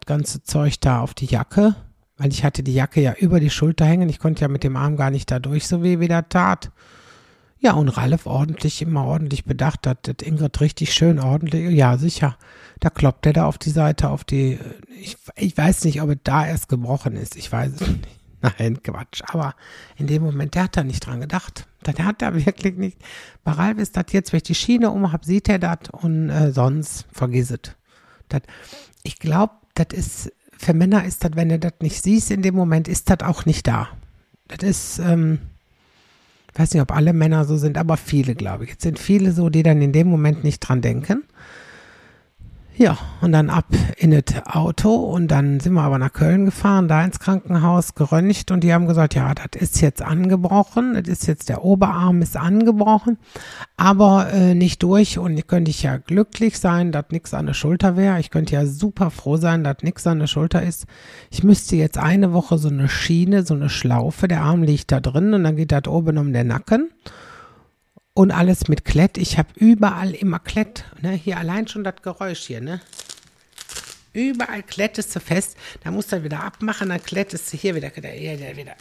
ganze 0.06 0.43
Zeug 0.43 0.78
da 0.81 1.00
auf 1.00 1.14
die 1.14 1.26
Jacke, 1.26 1.75
weil 2.16 2.31
ich 2.31 2.44
hatte 2.44 2.62
die 2.62 2.75
Jacke 2.75 3.00
ja 3.00 3.14
über 3.14 3.40
die 3.40 3.50
Schulter 3.50 3.84
hängen, 3.86 4.08
ich 4.08 4.19
konnte 4.19 4.43
ja 4.43 4.48
mit 4.48 4.62
dem 4.62 4.76
Arm 4.76 4.96
gar 4.96 5.10
nicht 5.10 5.31
da 5.31 5.38
durch, 5.38 5.66
so 5.66 5.82
wie 5.82 6.00
wieder 6.00 6.28
tat. 6.28 6.70
Ja, 7.62 7.74
und 7.74 7.90
Ralf 7.90 8.24
ordentlich, 8.26 8.80
immer 8.80 9.04
ordentlich 9.04 9.44
bedacht 9.44 9.86
hat, 9.86 10.08
das 10.08 10.26
Ingrid 10.26 10.60
richtig 10.62 10.94
schön 10.94 11.18
ordentlich, 11.18 11.70
ja, 11.70 11.98
sicher. 11.98 12.38
Da 12.80 12.88
kloppt 12.88 13.26
er 13.26 13.34
da 13.34 13.44
auf 13.44 13.58
die 13.58 13.70
Seite, 13.70 14.08
auf 14.08 14.24
die, 14.24 14.58
ich, 14.98 15.18
ich 15.36 15.56
weiß 15.56 15.84
nicht, 15.84 16.00
ob 16.00 16.08
es 16.08 16.16
da 16.24 16.46
erst 16.46 16.70
gebrochen 16.70 17.16
ist, 17.16 17.36
ich 17.36 17.52
weiß 17.52 17.72
es 17.74 17.80
nicht. 17.80 18.08
Nein, 18.58 18.82
Quatsch. 18.82 19.20
Aber 19.26 19.54
in 19.98 20.06
dem 20.06 20.22
Moment, 20.22 20.54
der 20.54 20.64
hat 20.64 20.76
da 20.76 20.82
nicht 20.82 21.04
dran 21.04 21.20
gedacht. 21.20 21.66
Der 21.86 22.06
hat 22.06 22.22
da 22.22 22.34
wirklich 22.34 22.76
nicht. 22.76 22.98
Bei 23.44 23.52
Ralf 23.52 23.78
ist 23.78 23.96
das 23.96 24.06
jetzt, 24.12 24.32
wenn 24.32 24.38
ich 24.38 24.44
die 24.44 24.54
Schiene 24.54 24.90
um 24.90 25.12
habe, 25.12 25.26
sieht 25.26 25.48
er 25.50 25.58
das 25.58 25.90
und 25.92 26.30
äh, 26.30 26.52
sonst 26.52 27.06
vergiss 27.12 27.50
es. 27.50 28.40
Ich 29.02 29.18
glaube, 29.18 29.54
das 29.74 29.88
ist, 29.92 30.32
für 30.56 30.72
Männer 30.72 31.04
ist 31.04 31.24
das, 31.24 31.32
wenn 31.34 31.50
du 31.50 31.58
das 31.58 31.74
nicht 31.80 32.02
siehst 32.02 32.30
in 32.30 32.40
dem 32.40 32.54
Moment, 32.54 32.88
ist 32.88 33.10
das 33.10 33.20
auch 33.20 33.44
nicht 33.44 33.66
da. 33.66 33.88
Das 34.48 34.62
ist, 34.62 34.98
ähm, 35.00 35.40
ich 36.52 36.58
weiß 36.58 36.73
nicht, 36.73 36.82
ob 36.82 36.93
alle 36.93 37.12
Männer 37.12 37.44
so 37.44 37.56
sind, 37.56 37.79
aber 37.79 37.97
viele, 37.97 38.35
glaube 38.35 38.64
ich. 38.64 38.72
Es 38.72 38.82
sind 38.82 38.98
viele 38.98 39.32
so, 39.32 39.51
die 39.51 39.63
dann 39.63 39.82
in 39.82 39.93
dem 39.93 40.08
Moment 40.08 40.44
nicht 40.44 40.60
dran 40.60 40.81
denken. 40.81 41.24
Ja, 42.82 42.96
und 43.20 43.32
dann 43.32 43.51
ab 43.51 43.67
in 43.99 44.10
das 44.10 44.46
Auto 44.46 44.94
und 44.94 45.31
dann 45.31 45.60
sind 45.60 45.75
wir 45.75 45.82
aber 45.82 45.99
nach 45.99 46.15
Köln 46.15 46.46
gefahren, 46.46 46.89
da 46.89 47.05
ins 47.05 47.20
Krankenhaus 47.20 47.94
geröntgt 47.94 48.51
und 48.51 48.65
die 48.65 48.72
haben 48.72 48.87
gesagt, 48.87 49.15
ja, 49.15 49.34
das 49.34 49.60
ist 49.60 49.82
jetzt 49.82 50.01
angebrochen, 50.01 50.94
das 50.94 51.06
ist 51.06 51.27
jetzt 51.27 51.51
der 51.51 51.63
Oberarm 51.63 52.22
ist 52.22 52.39
angebrochen, 52.39 53.19
aber 53.77 54.32
äh, 54.32 54.55
nicht 54.55 54.82
durch 54.82 55.19
und 55.19 55.37
ich 55.37 55.46
könnte 55.46 55.70
ich 55.70 55.82
ja 55.82 55.99
glücklich 55.99 56.58
sein, 56.58 56.91
dass 56.91 57.05
nichts 57.10 57.34
an 57.34 57.44
der 57.44 57.53
Schulter 57.53 57.99
wäre. 57.99 58.19
Ich 58.19 58.31
könnte 58.31 58.55
ja 58.55 58.65
super 58.65 59.10
froh 59.10 59.37
sein, 59.37 59.63
dass 59.63 59.82
nichts 59.82 60.06
an 60.06 60.19
der 60.19 60.27
Schulter 60.27 60.63
ist. 60.63 60.87
Ich 61.31 61.44
müsste 61.44 61.77
jetzt 61.77 61.99
eine 61.99 62.32
Woche 62.32 62.56
so 62.56 62.70
eine 62.70 62.89
Schiene, 62.89 63.43
so 63.43 63.53
eine 63.53 63.69
Schlaufe, 63.69 64.27
der 64.27 64.41
Arm 64.41 64.63
liegt 64.63 64.91
da 64.91 65.01
drin 65.01 65.34
und 65.34 65.44
dann 65.44 65.56
geht 65.56 65.72
das 65.72 65.87
oben 65.87 66.17
um 66.17 66.32
den 66.32 66.46
Nacken 66.46 66.89
und 68.14 68.31
alles 68.31 68.69
mit 68.69 68.84
Klett. 68.84 69.19
Ich 69.19 69.38
habe 69.38 69.48
überall 69.56 70.12
immer 70.12 70.38
Klett. 70.38 70.84
Ne? 71.00 71.12
Hier 71.12 71.38
allein 71.38 71.69
schon 71.69 71.84
das 71.84 72.02
Geräusch 72.02 72.46
hier, 72.46 72.60
ne? 72.60 72.81
Überall 74.12 74.62
klettest 74.62 75.14
du 75.14 75.20
fest. 75.20 75.56
Da 75.84 75.90
musst 75.90 76.12
du 76.12 76.24
wieder 76.24 76.43
abmachen, 76.43 76.88
dann 76.88 77.02
klettest 77.02 77.52
du 77.52 77.56
hier 77.56 77.74
wieder, 77.74 77.90
hier 77.90 78.56
wieder. 78.56 78.74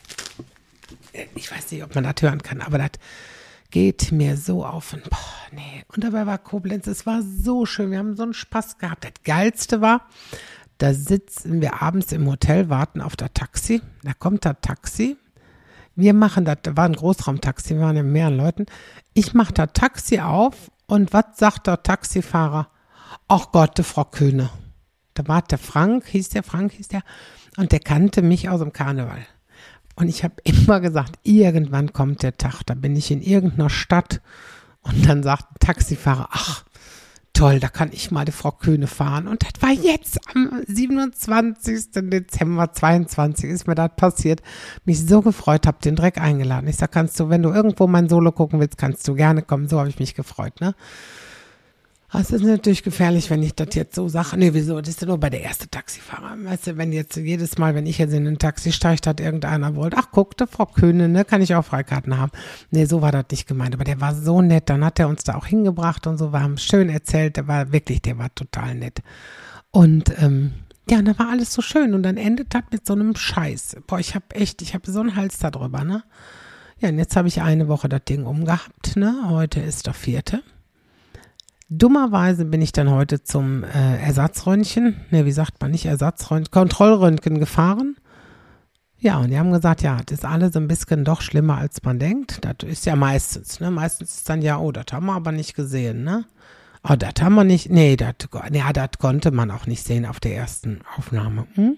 Ich 1.36 1.52
weiß 1.52 1.72
nicht, 1.72 1.84
ob 1.84 1.94
man 1.94 2.04
das 2.04 2.16
hören 2.22 2.42
kann, 2.42 2.62
aber 2.62 2.80
das 2.80 2.92
geht 3.70 4.12
mir 4.12 4.38
so 4.38 4.66
auf 4.66 4.94
und 4.94 5.08
boah, 5.08 5.18
nee. 5.52 5.84
Und 5.94 6.04
dabei 6.04 6.26
war 6.26 6.40
Koblenz, 6.40 6.88
es 6.88 7.06
war 7.06 7.22
so 7.22 7.68
schön. 7.68 7.92
Wir 7.92 8.00
haben 8.00 8.16
so 8.16 8.24
einen 8.24 8.34
Spaß 8.34 8.80
gehabt. 8.80 9.04
Das 9.04 9.14
Geilste 9.24 9.82
war, 9.82 10.08
da 10.80 10.94
sitzen 10.94 11.62
wir 11.62 11.82
abends 11.82 12.12
im 12.12 12.28
Hotel, 12.28 12.70
warten 12.70 13.02
auf 13.02 13.16
das 13.16 13.30
Taxi. 13.34 13.82
Da 14.02 14.14
kommt 14.14 14.46
das 14.46 14.56
Taxi. 14.62 15.18
Wir 16.00 16.14
machen 16.14 16.46
das, 16.46 16.60
da 16.64 16.78
war 16.78 16.86
ein 16.86 16.94
Großraumtaxi, 16.94 17.76
wir 17.76 17.82
waren 17.82 17.98
ja 17.98 18.04
mehreren 18.04 18.38
Leuten. 18.38 18.66
Ich 19.14 19.34
mache 19.34 19.54
da 19.54 19.68
Taxi 19.68 20.20
auf 20.20 20.72
und 20.88 21.12
was 21.12 21.26
sagt 21.36 21.68
der 21.68 21.84
Taxifahrer? 21.84 22.70
Ach 23.28 23.52
Gott, 23.52 23.78
die 23.78 23.84
Frau 23.84 24.06
Köhne. 24.06 24.50
Da 25.14 25.28
war 25.28 25.42
der 25.42 25.58
Frank, 25.58 26.06
hieß 26.08 26.30
der 26.30 26.44
Frank, 26.44 26.72
hieß 26.72 26.88
der, 26.88 27.02
und 27.58 27.74
der 27.74 27.82
kannte 27.82 28.22
mich 28.22 28.48
aus 28.48 28.62
dem 28.62 28.72
Karneval. 28.72 29.26
Und 29.96 30.08
ich 30.08 30.24
habe 30.24 30.36
immer 30.46 30.80
gesagt, 30.80 31.20
irgendwann 31.24 31.92
kommt 31.92 32.24
der 32.24 32.38
Tag, 32.38 32.64
da 32.66 32.76
bin 32.76 32.96
ich 32.96 33.12
in 33.12 33.22
irgendeiner 33.22 33.70
Stadt 33.70 34.22
und 34.82 35.06
dann 35.06 35.22
sagt 35.22 35.52
ein 35.52 35.60
Taxifahrer, 35.60 36.30
ach, 36.32 36.64
toll, 37.40 37.62
da 37.62 37.70
kann 37.70 37.90
ich 37.94 38.12
mal 38.12 38.26
die 38.26 38.34
Frau 38.34 38.52
Kühne 38.52 38.88
fahren. 38.88 39.30
Und 39.30 39.44
das 39.44 39.62
war 39.62 39.72
jetzt 39.72 40.20
am 40.36 40.62
27. 40.68 41.92
Dezember 42.10 42.74
22 42.74 43.50
ist 43.50 43.66
mir 43.66 43.76
das 43.76 43.92
passiert. 43.96 44.42
Mich 44.84 45.06
so 45.06 45.22
gefreut, 45.22 45.66
hab 45.66 45.82
den 45.82 45.96
Dreck 45.96 46.20
eingeladen. 46.20 46.68
Ich 46.68 46.76
sag, 46.76 46.92
kannst 46.92 47.18
du, 47.18 47.30
wenn 47.30 47.42
du 47.42 47.50
irgendwo 47.50 47.88
mein 47.88 48.10
Solo 48.10 48.34
gucken 48.34 48.60
willst, 48.60 48.78
kannst 48.78 49.08
du 49.08 49.16
gerne 49.16 49.42
kommen. 49.42 49.70
So 49.70 49.80
habe 49.80 49.88
ich 49.88 50.00
mich 50.00 50.16
gefreut, 50.16 50.60
ne? 50.60 50.76
Es 52.12 52.32
ist 52.32 52.44
natürlich 52.44 52.82
gefährlich, 52.82 53.30
wenn 53.30 53.44
ich 53.44 53.54
das 53.54 53.76
jetzt 53.76 53.94
so 53.94 54.10
sage. 54.10 54.36
Nee, 54.36 54.54
wieso? 54.54 54.80
Das 54.80 54.90
ist 54.90 55.02
ja 55.02 55.08
nur 55.08 55.20
bei 55.20 55.30
der 55.30 55.42
erste 55.42 55.70
Taxifahrer. 55.70 56.36
Weißt 56.44 56.68
du, 56.68 56.78
wenn 56.78 56.92
jetzt 56.92 57.16
jedes 57.18 57.60
Mal, 57.60 57.76
wenn 57.76 57.86
ich 57.86 58.00
jetzt 58.00 58.14
in 58.14 58.28
ein 58.28 58.40
Taxi 58.40 58.72
steige, 58.72 59.08
hat 59.08 59.20
irgendeiner 59.20 59.76
wollte, 59.76 59.98
ach 59.98 60.08
guck, 60.12 60.36
der 60.36 60.48
Frau 60.48 60.66
Köhne, 60.66 61.08
ne, 61.08 61.24
kann 61.24 61.44
ich 61.44 61.54
auch 61.54 61.64
Freikarten 61.64 62.18
haben. 62.18 62.32
Nee, 62.72 62.86
so 62.86 63.04
war 63.04 63.12
das 63.12 63.26
nicht 63.30 63.48
gemeint. 63.48 63.76
Aber 63.76 63.84
der 63.84 64.02
war 64.02 64.16
so 64.16 64.42
nett. 64.42 64.70
Dann 64.70 64.84
hat 64.84 65.00
er 65.00 65.08
uns 65.08 65.24
da 65.24 65.36
auch 65.36 65.46
hingebracht 65.46 66.08
und 66.08 66.18
so. 66.18 66.34
Wir 66.34 66.42
haben 66.42 66.58
schön 66.58 66.90
erzählt. 66.90 67.38
Der 67.38 67.48
war 67.48 67.72
wirklich, 67.72 68.02
der 68.02 68.18
war 68.18 68.34
total 68.34 68.74
nett. 68.74 69.02
Und, 69.70 70.12
ähm, 70.20 70.54
ja, 70.90 70.98
und 70.98 71.06
da 71.06 71.20
war 71.20 71.30
alles 71.30 71.54
so 71.54 71.62
schön. 71.62 71.94
Und 71.94 72.02
dann 72.02 72.18
endet 72.18 72.56
das 72.56 72.64
mit 72.72 72.88
so 72.88 72.94
einem 72.94 73.16
Scheiß. 73.16 73.78
Boah, 73.86 74.00
ich 74.00 74.16
hab 74.16 74.36
echt, 74.36 74.64
ich 74.64 74.74
hab 74.74 74.88
so 74.88 75.00
einen 75.00 75.16
Hals 75.16 75.38
da 75.38 75.52
drüber, 75.52 75.84
ne? 75.84 76.04
Ja, 76.80 76.90
und 76.90 76.98
jetzt 76.98 77.16
habe 77.16 77.28
ich 77.28 77.42
eine 77.42 77.68
Woche 77.68 77.88
das 77.88 78.04
Ding 78.06 78.26
umgehabt, 78.26 78.96
ne? 78.96 79.26
Heute 79.28 79.60
ist 79.60 79.86
der 79.86 79.94
vierte. 79.94 80.42
Dummerweise 81.70 82.46
bin 82.46 82.64
ich 82.64 82.72
dann 82.72 82.90
heute 82.90 83.24
zum 83.24 83.64
äh, 83.64 84.02
Ersatzröntgen, 84.02 85.02
ne, 85.12 85.26
wie 85.26 85.32
sagt 85.32 85.62
man 85.62 85.70
nicht 85.70 85.86
Ersatzröntgen, 85.86 86.52
Kontrollröntgen 86.52 87.40
gefahren. 87.40 87.96
Ja, 88.98 89.20
und 89.20 89.30
die 89.30 89.38
haben 89.38 89.52
gesagt, 89.52 89.84
ja, 89.84 89.98
das 90.04 90.20
ist 90.20 90.26
alles 90.26 90.56
ein 90.56 90.68
bisschen 90.68 91.06
doch 91.06 91.22
schlimmer, 91.22 91.58
als 91.58 91.84
man 91.84 92.00
denkt. 92.00 92.44
Das 92.44 92.68
ist 92.68 92.86
ja 92.86 92.96
meistens, 92.96 93.60
ne? 93.60 93.72
Meistens 93.72 94.18
ist 94.18 94.30
dann 94.30 94.42
ja, 94.42 94.58
oh, 94.58 94.72
das 94.72 94.86
haben 94.92 95.06
wir 95.06 95.14
aber 95.14 95.32
nicht 95.32 95.54
gesehen, 95.54 96.04
ne? 96.04 96.26
Oh, 96.84 96.96
das 96.96 97.14
haben 97.22 97.36
wir 97.36 97.44
nicht, 97.44 97.70
nee, 97.70 97.96
das, 97.96 98.16
ja, 98.52 98.74
das 98.74 98.90
konnte 98.98 99.32
man 99.32 99.52
auch 99.52 99.68
nicht 99.68 99.86
sehen 99.86 100.06
auf 100.06 100.20
der 100.20 100.36
ersten 100.36 100.82
Aufnahme. 100.98 101.46
Hm? 101.54 101.78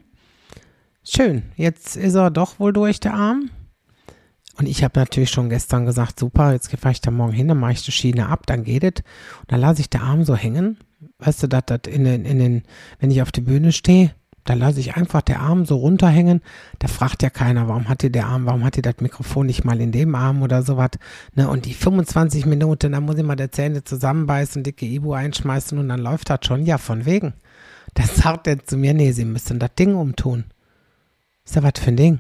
Schön, 1.04 1.44
jetzt 1.58 1.98
ist 1.98 2.16
er 2.16 2.32
doch 2.32 2.60
wohl 2.60 2.72
durch, 2.72 3.00
der 3.00 3.14
Arm. 3.14 3.50
Und 4.58 4.68
ich 4.68 4.84
habe 4.84 5.00
natürlich 5.00 5.30
schon 5.30 5.50
gestern 5.50 5.86
gesagt, 5.86 6.20
super, 6.20 6.52
jetzt 6.52 6.70
fahre 6.78 6.92
ich 6.92 7.02
da 7.02 7.12
morgen 7.12 7.32
hin, 7.32 7.48
dann 7.48 7.60
mache 7.60 7.74
ich 7.74 7.84
die 7.84 7.92
Schiene 7.92 8.28
ab, 8.30 8.46
dann 8.46 8.64
geht 8.64 8.84
es. 8.84 9.04
Und 9.42 9.52
dann 9.52 9.62
lasse 9.62 9.82
ich 9.82 9.90
den 9.90 10.02
Arm 10.02 10.24
so 10.24 10.36
hängen. 10.36 10.78
Weißt 11.20 11.44
du, 11.44 11.48
dass 11.48 11.64
das 11.66 11.82
in 11.88 12.04
den, 12.04 12.26
in 12.26 12.40
den, 12.40 12.64
wenn 13.00 13.12
ich 13.12 13.22
auf 13.22 13.32
der 13.32 13.42
Bühne 13.42 13.72
stehe, 13.72 14.12
da 14.44 14.56
lasse 14.56 14.80
ich 14.80 14.96
einfach 14.96 15.22
der 15.22 15.40
Arm 15.40 15.66
so 15.66 15.76
runterhängen. 15.78 16.42
Da 16.80 16.88
fragt 16.88 17.22
ja 17.22 17.30
keiner, 17.30 17.68
warum 17.68 17.88
hat 17.90 18.04
ihr 18.04 18.10
der 18.10 18.26
Arm, 18.26 18.46
warum 18.46 18.64
hat 18.64 18.76
ihr 18.76 18.84
das 18.84 18.96
Mikrofon 19.00 19.46
nicht 19.46 19.64
mal 19.64 19.80
in 19.80 19.92
dem 19.92 20.16
Arm 20.16 20.42
oder 20.42 20.64
sowas. 20.64 20.92
Ne? 21.36 21.48
Und 21.48 21.66
die 21.66 21.74
25 21.74 22.46
Minuten, 22.46 22.92
da 22.92 23.00
muss 23.00 23.18
ich 23.18 23.24
mal 23.24 23.36
der 23.36 23.52
Zähne 23.52 23.84
zusammenbeißen, 23.84 24.64
dicke 24.64 24.86
Ibu 24.86 25.14
einschmeißen 25.14 25.78
und 25.78 25.90
dann 25.90 26.00
läuft 26.00 26.30
das 26.30 26.40
schon. 26.44 26.66
Ja, 26.66 26.78
von 26.78 27.06
wegen. 27.06 27.34
Da 27.94 28.04
sagt 28.04 28.48
er 28.48 28.64
zu 28.64 28.78
mir, 28.78 28.94
nee, 28.94 29.12
sie 29.12 29.26
müssen 29.26 29.60
das 29.60 29.76
Ding 29.76 29.96
umtun. 29.96 30.46
Ist 31.44 31.58
ja 31.58 31.64
was 31.64 31.74
für 31.76 31.90
ein 31.90 31.98
Ding? 31.98 32.20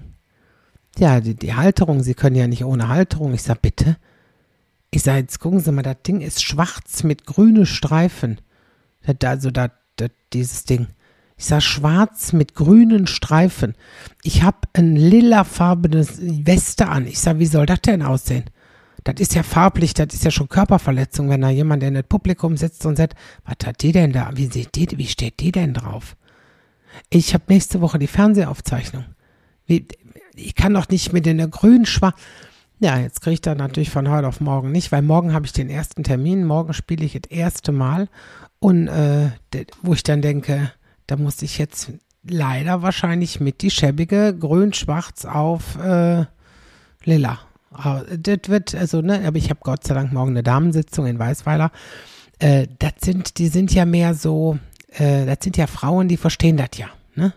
Ja, 0.98 1.19
die, 1.19 1.36
die 1.36 1.53
Halterung, 1.53 2.03
Sie 2.03 2.13
können 2.13 2.36
ja 2.36 2.48
nicht 2.48 2.65
ohne 2.65 2.88
Halterung. 2.88 3.33
Ich 3.33 3.43
sag, 3.43 3.62
bitte? 3.62 3.98
Ich 4.91 5.03
sag, 5.03 5.15
jetzt 5.15 5.39
gucken 5.39 5.60
Sie 5.60 5.71
mal, 5.71 5.83
das 5.83 6.01
Ding 6.05 6.21
ist 6.21 6.43
schwarz 6.43 7.03
mit 7.03 7.25
grünen 7.25 7.65
Streifen. 7.65 8.41
Also 9.24 9.51
da, 9.51 9.71
da, 9.95 10.07
dieses 10.33 10.65
Ding. 10.65 10.88
Ich 11.38 11.45
sag, 11.45 11.62
schwarz 11.62 12.33
mit 12.33 12.53
grünen 12.55 13.07
Streifen. 13.07 13.74
Ich 14.21 14.43
hab 14.43 14.67
ein 14.74 14.95
lilafarbenes 14.95 16.19
Weste 16.21 16.89
an. 16.89 17.07
Ich 17.07 17.19
sag, 17.19 17.39
wie 17.39 17.45
soll 17.45 17.65
das 17.65 17.81
denn 17.81 18.03
aussehen? 18.03 18.45
Das 19.03 19.15
ist 19.17 19.33
ja 19.33 19.41
farblich, 19.41 19.95
das 19.95 20.13
ist 20.13 20.24
ja 20.24 20.29
schon 20.29 20.50
Körperverletzung, 20.50 21.29
wenn 21.29 21.41
da 21.41 21.50
jemand 21.50 21.81
in 21.81 21.95
das 21.95 22.03
Publikum 22.03 22.57
sitzt 22.57 22.86
und 22.86 22.98
sagt, 22.98 23.15
was 23.45 23.65
hat 23.65 23.81
die 23.81 23.91
denn 23.91 24.12
da? 24.12 24.29
Wie, 24.36 24.45
sieht 24.45 24.75
die, 24.75 24.88
wie 24.98 25.07
steht 25.07 25.39
die 25.39 25.51
denn 25.51 25.74
drauf? 25.74 26.15
Ich 27.10 27.33
habe 27.33 27.45
nächste 27.48 27.81
Woche 27.81 27.98
die 27.98 28.07
Fernsehaufzeichnung. 28.07 29.05
Wie, 29.65 29.88
ich 30.45 30.55
kann 30.55 30.74
doch 30.74 30.89
nicht 30.89 31.13
mit 31.13 31.25
den 31.25 31.50
grünen 31.50 31.86
schwarz. 31.86 32.15
Ja, 32.79 32.98
jetzt 32.98 33.21
kriege 33.21 33.36
ich 33.36 33.41
dann 33.41 33.57
natürlich 33.57 33.91
von 33.91 34.10
heute 34.10 34.27
auf 34.27 34.41
morgen 34.41 34.71
nicht, 34.71 34.91
weil 34.91 35.03
morgen 35.03 35.33
habe 35.33 35.45
ich 35.45 35.53
den 35.53 35.69
ersten 35.69 36.03
Termin. 36.03 36.45
Morgen 36.45 36.74
spiele 36.74 37.05
ich 37.05 37.13
das 37.13 37.29
erste 37.29 37.71
Mal. 37.71 38.07
Und 38.60 38.88
äh, 38.88 39.31
wo 39.81 39.93
ich 39.93 40.03
dann 40.03 40.21
denke, 40.21 40.71
da 41.07 41.15
muss 41.15 41.41
ich 41.41 41.57
jetzt 41.57 41.91
leider 42.24 42.81
wahrscheinlich 42.81 43.39
mit 43.39 43.62
die 43.62 43.71
schäbige 43.71 44.36
grün-schwarz 44.38 45.25
auf 45.25 45.77
äh, 45.77 46.25
lila. 47.03 47.39
Das 48.17 48.39
wird, 48.48 48.75
also, 48.75 49.01
ne, 49.01 49.25
aber 49.25 49.38
ich 49.38 49.50
habe 49.50 49.60
Gott 49.63 49.83
sei 49.86 49.93
Dank 49.93 50.12
morgen 50.12 50.31
eine 50.31 50.43
Damensitzung 50.43 51.05
in 51.05 51.19
Weißweiler. 51.19 51.71
Äh, 52.39 52.67
das 52.79 52.93
sind, 53.01 53.38
die 53.38 53.48
sind 53.48 53.74
ja 53.74 53.86
mehr 53.86 54.13
so, 54.13 54.57
äh, 54.91 55.25
das 55.25 55.38
sind 55.41 55.55
ja 55.57 55.67
Frauen, 55.67 56.07
die 56.07 56.17
verstehen 56.17 56.57
das 56.57 56.69
ja, 56.75 56.88
ne? 57.15 57.33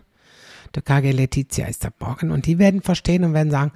Der 0.75 0.83
KG 0.83 1.11
Letizia 1.11 1.67
ist 1.67 1.83
da 1.83 1.89
morgen 1.99 2.31
und 2.31 2.45
die 2.45 2.59
werden 2.59 2.81
verstehen 2.81 3.23
und 3.23 3.33
werden 3.33 3.51
sagen, 3.51 3.71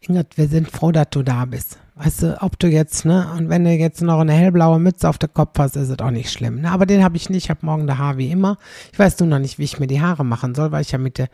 Ingrid, 0.00 0.36
wir 0.36 0.48
sind 0.48 0.70
froh, 0.70 0.92
dass 0.92 1.08
du 1.10 1.22
da 1.22 1.44
bist. 1.46 1.78
Weißt 1.96 2.22
du, 2.22 2.42
ob 2.42 2.58
du 2.58 2.68
jetzt, 2.68 3.06
ne, 3.06 3.32
und 3.36 3.48
wenn 3.48 3.64
du 3.64 3.70
jetzt 3.70 4.02
noch 4.02 4.20
eine 4.20 4.32
hellblaue 4.32 4.78
Mütze 4.78 5.08
auf 5.08 5.18
dem 5.18 5.32
Kopf 5.32 5.58
hast, 5.58 5.76
ist 5.76 5.88
es 5.88 5.98
auch 5.98 6.10
nicht 6.10 6.30
schlimm. 6.30 6.60
Ne? 6.60 6.70
Aber 6.70 6.84
den 6.84 7.02
habe 7.02 7.16
ich 7.16 7.30
nicht, 7.30 7.44
ich 7.44 7.50
habe 7.50 7.64
morgen 7.64 7.86
der 7.86 7.98
Haar 7.98 8.18
wie 8.18 8.30
immer. 8.30 8.58
Ich 8.92 8.98
weiß 8.98 9.18
nur 9.20 9.28
noch 9.30 9.38
nicht, 9.38 9.58
wie 9.58 9.64
ich 9.64 9.80
mir 9.80 9.86
die 9.86 10.02
Haare 10.02 10.24
machen 10.24 10.54
soll, 10.54 10.72
weil 10.72 10.82
ich 10.82 10.92
ja 10.92 10.98
mit 10.98 11.16
der, 11.16 11.28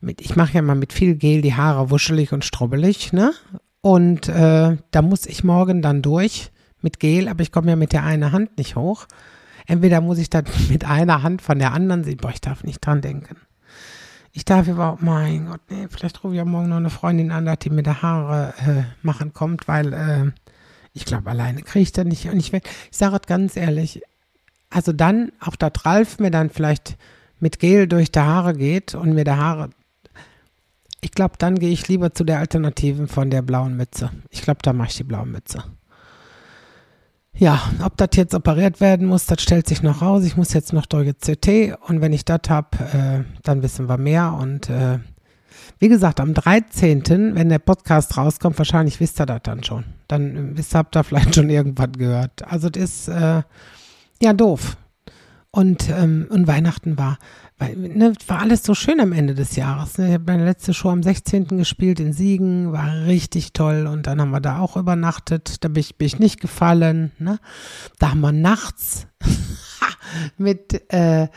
mit, 0.00 0.20
ich 0.20 0.34
mache 0.34 0.54
ja 0.54 0.62
mal 0.62 0.74
mit 0.74 0.92
viel 0.92 1.14
Gel 1.14 1.42
die 1.42 1.54
Haare 1.54 1.90
wuschelig 1.90 2.32
und 2.32 2.44
strubbelig, 2.44 3.12
ne? 3.12 3.32
Und 3.80 4.28
äh, 4.28 4.76
da 4.90 5.02
muss 5.02 5.26
ich 5.26 5.44
morgen 5.44 5.82
dann 5.82 6.02
durch 6.02 6.50
mit 6.82 6.98
Gel, 7.00 7.28
aber 7.28 7.42
ich 7.42 7.52
komme 7.52 7.70
ja 7.70 7.76
mit 7.76 7.92
der 7.92 8.02
einen 8.02 8.32
Hand 8.32 8.58
nicht 8.58 8.76
hoch. 8.76 9.06
Entweder 9.66 10.00
muss 10.00 10.18
ich 10.18 10.28
dann 10.28 10.44
mit 10.70 10.84
einer 10.84 11.22
Hand 11.22 11.40
von 11.40 11.58
der 11.58 11.72
anderen 11.72 12.02
sehen, 12.02 12.18
boah, 12.18 12.30
ich 12.30 12.40
darf 12.40 12.64
nicht 12.64 12.84
dran 12.84 13.00
denken. 13.00 13.36
Ich 14.32 14.46
darf 14.46 14.66
überhaupt, 14.66 15.02
mein 15.02 15.46
Gott, 15.46 15.60
nee, 15.68 15.86
vielleicht 15.90 16.24
rufe 16.24 16.34
ich 16.34 16.38
ja 16.38 16.44
morgen 16.44 16.70
noch 16.70 16.76
eine 16.76 16.90
Freundin 16.90 17.30
an, 17.30 17.54
die 17.62 17.70
mir 17.70 17.82
die 17.82 17.90
Haare 17.90 18.54
äh, 18.66 18.82
machen 19.02 19.34
kommt, 19.34 19.68
weil 19.68 19.92
äh, 19.92 20.30
ich 20.94 21.04
glaube, 21.04 21.30
alleine 21.30 21.62
kriege 21.62 21.82
ich 21.82 21.92
das 21.92 22.06
nicht. 22.06 22.28
Und 22.28 22.38
ich, 22.38 22.52
ich 22.52 22.62
sage 22.90 23.16
es 23.16 23.26
ganz 23.26 23.56
ehrlich, 23.56 24.02
also 24.70 24.92
dann, 24.92 25.32
auch 25.40 25.56
da 25.56 25.70
Ralf 25.84 26.18
mir 26.18 26.30
dann 26.30 26.48
vielleicht 26.48 26.96
mit 27.40 27.58
Gel 27.58 27.86
durch 27.86 28.10
die 28.10 28.20
Haare 28.20 28.54
geht 28.54 28.94
und 28.94 29.12
mir 29.14 29.24
die 29.24 29.32
Haare, 29.32 29.70
ich 31.02 31.10
glaube, 31.10 31.34
dann 31.38 31.58
gehe 31.58 31.72
ich 31.72 31.88
lieber 31.88 32.14
zu 32.14 32.24
der 32.24 32.38
Alternativen 32.38 33.08
von 33.08 33.28
der 33.28 33.42
blauen 33.42 33.76
Mütze. 33.76 34.10
Ich 34.30 34.42
glaube, 34.42 34.60
da 34.62 34.72
mache 34.72 34.88
ich 34.88 34.96
die 34.96 35.04
blaue 35.04 35.26
Mütze. 35.26 35.64
Ja, 37.34 37.62
ob 37.82 37.96
das 37.96 38.10
jetzt 38.14 38.34
operiert 38.34 38.80
werden 38.80 39.06
muss, 39.06 39.26
das 39.26 39.42
stellt 39.42 39.66
sich 39.66 39.82
noch 39.82 40.02
raus. 40.02 40.24
Ich 40.24 40.36
muss 40.36 40.52
jetzt 40.52 40.72
noch 40.72 40.86
durch 40.86 41.10
CT 41.18 41.78
und 41.88 42.00
wenn 42.00 42.12
ich 42.12 42.24
das 42.24 42.42
habe, 42.48 42.68
äh, 42.78 43.24
dann 43.42 43.62
wissen 43.62 43.88
wir 43.88 43.96
mehr. 43.96 44.34
Und 44.34 44.68
äh, 44.68 44.98
wie 45.78 45.88
gesagt, 45.88 46.20
am 46.20 46.34
13., 46.34 47.34
wenn 47.34 47.48
der 47.48 47.58
Podcast 47.58 48.16
rauskommt, 48.16 48.58
wahrscheinlich 48.58 49.00
wisst 49.00 49.20
ihr 49.20 49.26
das 49.26 49.40
dann 49.42 49.64
schon. 49.64 49.84
Dann 50.08 50.36
äh, 50.36 50.58
wisst 50.58 50.74
habt 50.74 50.94
ihr 50.96 51.04
vielleicht 51.04 51.34
schon 51.34 51.48
irgendwas 51.48 51.92
gehört. 51.96 52.46
Also 52.46 52.68
das 52.68 52.82
ist 52.82 53.08
äh, 53.08 53.42
ja 54.22 54.32
doof. 54.34 54.76
Und, 55.50 55.88
ähm, 55.90 56.26
und 56.30 56.46
Weihnachten 56.46 56.96
war, 56.96 57.18
weil, 57.62 57.76
ne, 57.76 58.12
war 58.26 58.40
alles 58.40 58.64
so 58.64 58.74
schön 58.74 58.98
am 58.98 59.12
Ende 59.12 59.34
des 59.34 59.54
Jahres. 59.54 59.96
Ne? 59.96 60.08
Ich 60.08 60.14
habe 60.14 60.24
meine 60.26 60.44
letzte 60.44 60.74
Show 60.74 60.90
am 60.90 61.02
16. 61.02 61.46
gespielt 61.46 62.00
in 62.00 62.12
Siegen, 62.12 62.72
war 62.72 63.06
richtig 63.06 63.52
toll. 63.52 63.86
Und 63.86 64.08
dann 64.08 64.20
haben 64.20 64.30
wir 64.30 64.40
da 64.40 64.58
auch 64.58 64.76
übernachtet. 64.76 65.62
Da 65.62 65.68
bin 65.68 65.80
ich, 65.80 65.96
bin 65.96 66.06
ich 66.06 66.18
nicht 66.18 66.40
gefallen. 66.40 67.12
Ne? 67.18 67.38
Da 68.00 68.10
haben 68.10 68.20
wir 68.20 68.32
nachts 68.32 69.06
mit, 70.38 70.82
äh, 70.92 71.28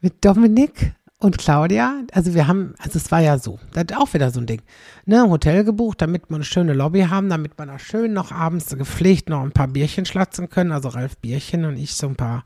mit 0.00 0.24
Dominik 0.24 0.94
und 1.20 1.36
Claudia, 1.36 2.02
also 2.12 2.34
wir 2.34 2.46
haben, 2.46 2.74
also 2.78 2.96
es 2.96 3.10
war 3.10 3.20
ja 3.20 3.38
so, 3.38 3.58
das 3.72 3.86
ist 3.90 3.96
auch 3.96 4.14
wieder 4.14 4.30
so 4.30 4.38
ein 4.38 4.46
Ding, 4.46 4.62
ne, 5.04 5.28
Hotel 5.28 5.64
gebucht, 5.64 6.00
damit 6.00 6.30
wir 6.30 6.36
eine 6.36 6.44
schöne 6.44 6.74
Lobby 6.74 7.02
haben, 7.02 7.28
damit 7.28 7.58
wir 7.58 7.66
da 7.66 7.78
schön 7.80 8.12
noch 8.12 8.30
abends 8.30 8.68
gepflegt 8.68 9.28
noch 9.28 9.42
ein 9.42 9.50
paar 9.50 9.66
Bierchen 9.66 10.06
schlatzen 10.06 10.48
können, 10.48 10.70
also 10.70 10.90
Ralf 10.90 11.16
Bierchen 11.16 11.64
und 11.64 11.76
ich 11.76 11.96
so 11.96 12.06
ein 12.06 12.14
paar 12.14 12.44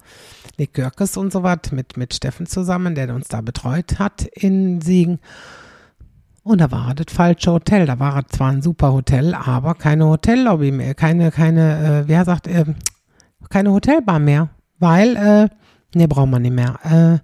Likörkes 0.56 1.18
und 1.18 1.32
so 1.32 1.42
was 1.42 1.70
mit, 1.70 1.98
mit 1.98 2.14
Steffen 2.14 2.46
zusammen, 2.46 2.94
der 2.94 3.14
uns 3.14 3.28
da 3.28 3.42
betreut 3.42 3.98
hat 3.98 4.22
in 4.22 4.80
Siegen. 4.80 5.18
Und 6.42 6.62
da 6.62 6.70
war 6.70 6.94
das 6.94 7.14
falsche 7.14 7.52
Hotel, 7.52 7.84
da 7.84 7.98
war 7.98 8.26
zwar 8.28 8.50
ein 8.50 8.62
super 8.62 8.94
Hotel, 8.94 9.34
aber 9.34 9.74
keine 9.74 10.06
Hotellobby 10.06 10.72
mehr, 10.72 10.94
keine, 10.94 11.30
keine, 11.30 12.04
äh, 12.04 12.08
wer 12.08 12.24
sagt, 12.24 12.46
äh, 12.46 12.64
keine 13.50 13.70
Hotelbar 13.70 14.18
mehr, 14.18 14.48
weil, 14.78 15.14
äh, 15.16 15.48
ne, 15.94 16.08
braucht 16.08 16.30
man 16.30 16.40
nicht 16.40 16.54
mehr, 16.54 16.78
äh, 16.82 17.18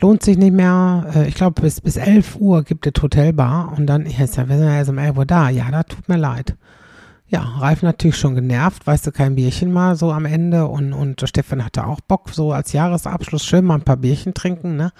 lohnt 0.00 0.22
sich 0.22 0.36
nicht 0.36 0.52
mehr. 0.52 1.06
Äh, 1.14 1.28
ich 1.28 1.34
glaube, 1.34 1.60
bis, 1.60 1.80
bis 1.80 1.96
11 1.96 2.36
Uhr 2.36 2.62
gibt 2.62 2.86
es 2.86 3.02
Hotelbar 3.02 3.72
und 3.76 3.86
dann, 3.86 4.06
ich 4.06 4.18
ja, 4.18 4.48
wir 4.48 4.56
sind 4.56 4.66
ja 4.66 4.76
erst 4.76 4.90
um 4.90 4.98
11 4.98 5.16
Uhr 5.16 5.26
da. 5.26 5.48
Ja, 5.48 5.70
da 5.70 5.82
tut 5.82 6.08
mir 6.08 6.16
leid. 6.16 6.56
Ja, 7.26 7.40
Ralf 7.40 7.82
natürlich 7.82 8.16
schon 8.16 8.34
genervt, 8.34 8.86
weißt 8.86 9.06
du, 9.06 9.12
kein 9.12 9.34
Bierchen 9.34 9.72
mal 9.72 9.96
so 9.96 10.12
am 10.12 10.26
Ende 10.26 10.66
und, 10.66 10.92
und 10.92 11.26
Stefan 11.26 11.64
hatte 11.64 11.86
auch 11.86 12.00
Bock, 12.00 12.30
so 12.30 12.52
als 12.52 12.72
Jahresabschluss 12.72 13.44
schön 13.44 13.64
mal 13.64 13.76
ein 13.76 13.82
paar 13.82 13.96
Bierchen 13.96 14.34
trinken, 14.34 14.76
ne? 14.76 14.92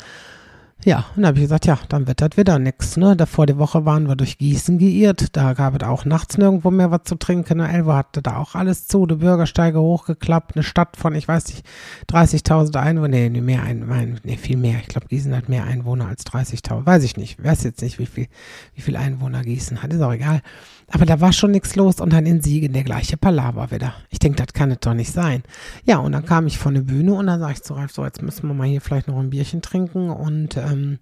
Ja, 0.83 1.07
und 1.17 1.23
da 1.23 1.29
habe 1.29 1.39
ich 1.39 1.45
gesagt, 1.45 1.65
ja, 1.65 1.79
dann 1.89 2.07
wird 2.07 2.21
das 2.21 2.37
wieder 2.37 2.59
nix. 2.59 2.99
Ne? 2.99 3.17
Da 3.17 3.25
vor 3.25 3.47
der 3.47 3.59
Woche 3.59 3.87
waren 3.87 4.07
wir 4.07 4.17
durch 4.17 4.37
Gießen 4.37 4.77
geirrt. 4.77 5.35
Da 5.35 5.55
gab 5.55 5.81
es 5.81 5.89
auch 5.89 6.05
nachts 6.05 6.37
nirgendwo 6.37 6.71
mehr 6.71 6.91
was 6.91 7.05
zu 7.05 7.15
trinken. 7.15 7.59
Ne? 7.59 7.73
Elva 7.73 7.97
hatte 7.97 8.21
da 8.21 8.37
auch 8.37 8.55
alles 8.55 8.87
zu. 8.87 9.07
Die 9.07 9.15
Bürgersteige 9.15 9.81
hochgeklappt. 9.81 10.57
Eine 10.57 10.63
Stadt 10.63 10.99
von, 10.99 11.15
ich 11.15 11.27
weiß 11.27 11.49
nicht, 11.49 11.65
30.000 12.11 12.77
Einwohner. 12.77 13.09
Nee, 13.09 13.41
mehr 13.41 13.63
ein, 13.63 14.21
nee, 14.25 14.37
viel 14.37 14.59
mehr. 14.59 14.79
Ich 14.81 14.89
glaube, 14.89 15.07
Gießen 15.09 15.35
hat 15.35 15.49
mehr 15.49 15.65
Einwohner 15.65 16.07
als 16.07 16.27
30.000. 16.27 16.85
Weiß 16.85 17.03
ich 17.05 17.17
nicht. 17.17 17.43
Weiß 17.43 17.65
jetzt 17.65 17.81
nicht, 17.81 17.99
wie 17.99 18.07
viel, 18.07 18.27
wie 18.75 18.83
viel 18.83 18.97
Einwohner 18.97 19.43
Gießen 19.43 19.83
hat. 19.83 19.91
Ist 19.91 20.03
auch 20.03 20.13
egal. 20.13 20.43
Aber 20.91 21.07
da 21.07 21.21
war 21.21 21.33
schon 21.33 21.53
nichts 21.53 21.77
los 21.77 22.01
und 22.01 22.13
dann 22.13 22.27
in 22.27 22.43
Siegen 22.43 22.73
der 22.73 22.85
gleiche 22.85 23.17
Palaver 23.17 23.71
wieder. 23.71 23.95
Ich 24.11 24.19
denke, 24.19 24.45
das 24.45 24.53
kann 24.53 24.71
es 24.71 24.81
doch 24.81 24.95
nicht 24.95 25.13
sein. 25.13 25.43
Ja, 25.85 25.99
und 25.99 26.13
dann 26.13 26.27
kam 26.27 26.47
ich 26.47 26.59
von 26.59 26.75
der 26.75 26.83
Bühne 26.83 27.15
und 27.15 27.27
dann 27.27 27.41
sage 27.41 27.55
ich 27.55 27.63
zu 27.63 27.75
Ralf, 27.75 27.93
so, 27.93 28.05
jetzt 28.05 28.23
müssen 28.23 28.47
wir 28.47 28.55
mal 28.55 28.67
hier 28.67 28.81
vielleicht 28.81 29.09
noch 29.09 29.19
ein 29.19 29.31
Bierchen 29.31 29.63
trinken 29.63 30.11
und 30.11 30.57
ähm, 30.57 30.99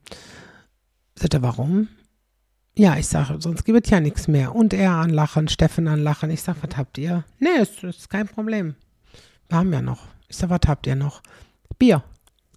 sagte, 1.16 1.42
warum? 1.42 1.88
Ja, 2.74 2.96
ich 2.96 3.06
sage, 3.06 3.36
sonst 3.38 3.64
gibt 3.64 3.84
es 3.84 3.90
ja 3.90 4.00
nichts 4.00 4.28
mehr. 4.28 4.54
Und 4.54 4.72
er 4.72 4.92
anlachen, 4.92 5.48
Steffen 5.48 5.88
anlachen. 5.88 6.30
Ich 6.30 6.42
sage, 6.42 6.58
was 6.62 6.76
habt 6.76 6.96
ihr? 6.96 7.24
Nee, 7.38 7.60
ist, 7.60 7.82
ist 7.84 8.08
kein 8.08 8.28
Problem. 8.28 8.76
Wir 9.48 9.58
haben 9.58 9.72
ja 9.72 9.82
noch. 9.82 10.06
Ich 10.28 10.36
sage, 10.36 10.50
was 10.50 10.66
habt 10.66 10.86
ihr 10.86 10.96
noch? 10.96 11.22
Bier. 11.78 12.02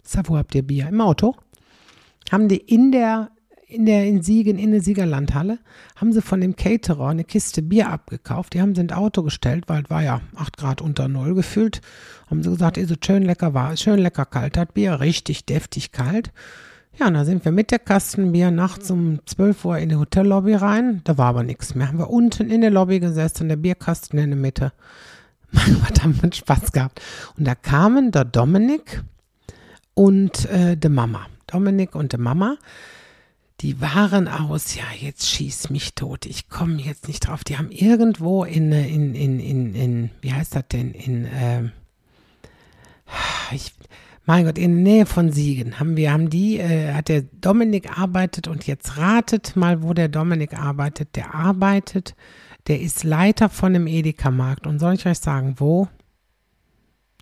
Ich 0.02 0.10
sage, 0.10 0.28
wo 0.28 0.38
habt 0.38 0.54
ihr 0.54 0.62
Bier? 0.62 0.88
Im 0.88 1.00
Auto? 1.02 1.34
Haben 2.30 2.48
die 2.48 2.56
in 2.56 2.92
der 2.92 3.30
in 3.68 3.84
der 3.84 4.06
in 4.06 4.22
Siegen, 4.22 4.58
in 4.58 4.70
der 4.70 4.80
Siegerlandhalle, 4.80 5.58
haben 5.96 6.12
sie 6.12 6.22
von 6.22 6.40
dem 6.40 6.54
Caterer 6.54 7.08
eine 7.08 7.24
Kiste 7.24 7.62
Bier 7.62 7.90
abgekauft. 7.90 8.54
Die 8.54 8.60
haben 8.60 8.74
sie 8.74 8.82
ins 8.82 8.92
Auto 8.92 9.22
gestellt, 9.22 9.64
weil 9.66 9.82
es 9.82 9.90
war 9.90 10.02
ja 10.02 10.20
8 10.36 10.56
Grad 10.56 10.80
unter 10.80 11.08
Null 11.08 11.34
gefühlt. 11.34 11.80
Haben 12.30 12.42
sie 12.42 12.50
gesagt, 12.50 12.78
ist 12.78 13.04
schön 13.04 13.24
lecker 13.24 13.54
war, 13.54 13.76
schön 13.76 13.98
lecker 13.98 14.24
kalt, 14.24 14.56
hat 14.56 14.74
Bier, 14.74 15.00
richtig 15.00 15.46
deftig 15.46 15.90
kalt. 15.90 16.32
Ja, 16.98 17.08
und 17.08 17.14
da 17.14 17.24
sind 17.24 17.44
wir 17.44 17.52
mit 17.52 17.72
der 17.72 17.80
Kastenbier 17.80 18.50
nachts 18.50 18.90
um 18.90 19.18
12 19.26 19.64
Uhr 19.64 19.78
in 19.78 19.90
die 19.90 19.96
Hotellobby 19.96 20.54
rein. 20.54 21.02
Da 21.04 21.18
war 21.18 21.26
aber 21.26 21.42
nichts 21.42 21.74
mehr. 21.74 21.88
Haben 21.88 21.98
wir 21.98 22.08
unten 22.08 22.48
in 22.48 22.62
der 22.62 22.70
Lobby 22.70 23.00
gesessen, 23.00 23.48
der 23.48 23.56
Bierkasten 23.56 24.18
in 24.18 24.30
der 24.30 24.38
Mitte. 24.38 24.72
Mein 25.50 25.80
Gott, 25.80 26.02
haben 26.02 26.22
wir 26.22 26.32
Spaß 26.32 26.72
gehabt. 26.72 27.02
Und 27.36 27.46
da 27.46 27.54
kamen 27.54 28.12
der 28.12 28.24
Dominik 28.24 29.02
und 29.92 30.48
äh, 30.50 30.76
die 30.76 30.88
Mama. 30.88 31.26
Dominik 31.48 31.94
und 31.94 32.12
die 32.12 32.18
Mama 32.18 32.56
die 33.60 33.80
waren 33.80 34.28
aus, 34.28 34.74
ja, 34.74 34.84
jetzt 35.00 35.28
schieß 35.30 35.70
mich 35.70 35.94
tot, 35.94 36.26
ich 36.26 36.48
komme 36.48 36.80
jetzt 36.80 37.08
nicht 37.08 37.26
drauf. 37.26 37.42
Die 37.42 37.56
haben 37.56 37.70
irgendwo 37.70 38.44
in, 38.44 38.70
in, 38.70 39.14
in, 39.14 39.40
in, 39.40 39.74
in 39.74 40.10
wie 40.20 40.32
heißt 40.32 40.54
das 40.54 40.68
denn, 40.68 40.92
in, 40.92 41.26
ähm, 41.32 41.72
ich, 43.52 43.72
mein 44.26 44.44
Gott, 44.44 44.58
in 44.58 44.74
der 44.74 44.82
Nähe 44.82 45.06
von 45.06 45.32
Siegen 45.32 45.80
haben 45.80 45.96
wir, 45.96 46.12
haben 46.12 46.28
die, 46.28 46.58
äh, 46.58 46.92
hat 46.92 47.08
der 47.08 47.22
Dominik 47.22 47.98
arbeitet 47.98 48.46
und 48.48 48.66
jetzt 48.66 48.98
ratet 48.98 49.56
mal, 49.56 49.82
wo 49.82 49.94
der 49.94 50.08
Dominik 50.08 50.58
arbeitet. 50.58 51.16
Der 51.16 51.34
arbeitet, 51.34 52.14
der 52.66 52.80
ist 52.80 53.04
Leiter 53.04 53.48
von 53.48 53.74
einem 53.74 53.86
Edeka-Markt. 53.86 54.66
Und 54.66 54.80
soll 54.80 54.94
ich 54.94 55.06
euch 55.06 55.18
sagen, 55.18 55.54
wo? 55.58 55.88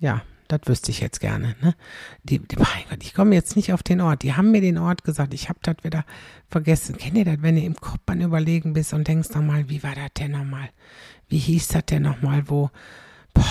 Ja, 0.01 0.23
das 0.59 0.69
wüsste 0.69 0.91
ich 0.91 1.01
jetzt 1.01 1.21
gerne. 1.21 1.55
Ne? 1.61 1.75
Die, 2.23 2.39
die, 2.39 2.57
mein 2.57 2.85
Gott, 2.89 3.03
ich 3.03 3.15
komme 3.15 3.35
jetzt 3.35 3.57
nicht 3.57 3.73
auf 3.73 3.83
den 3.83 4.01
Ort. 4.01 4.23
Die 4.23 4.35
haben 4.35 4.51
mir 4.51 4.61
den 4.61 4.79
Ort 4.79 5.05
gesagt. 5.05 5.35
Ich 5.35 5.49
habe 5.49 5.59
das 5.63 5.77
wieder 5.83 6.05
vergessen. 6.49 6.97
Kennt 6.97 7.17
ihr 7.17 7.25
das, 7.25 7.39
wenn 7.41 7.57
ihr 7.57 7.65
im 7.65 7.77
Kopf 7.77 8.01
an 8.07 8.21
Überlegen 8.21 8.73
bist 8.73 8.93
und 8.93 9.09
denkst 9.09 9.31
nochmal, 9.31 9.69
wie 9.69 9.83
war 9.83 9.95
das 9.95 10.11
denn 10.19 10.33
nochmal? 10.33 10.69
Wie 11.29 11.39
hieß 11.39 11.69
das 11.69 11.87
denn 11.87 12.03
nochmal? 12.03 12.45
Wo? 12.47 12.71
Boah, 13.33 13.45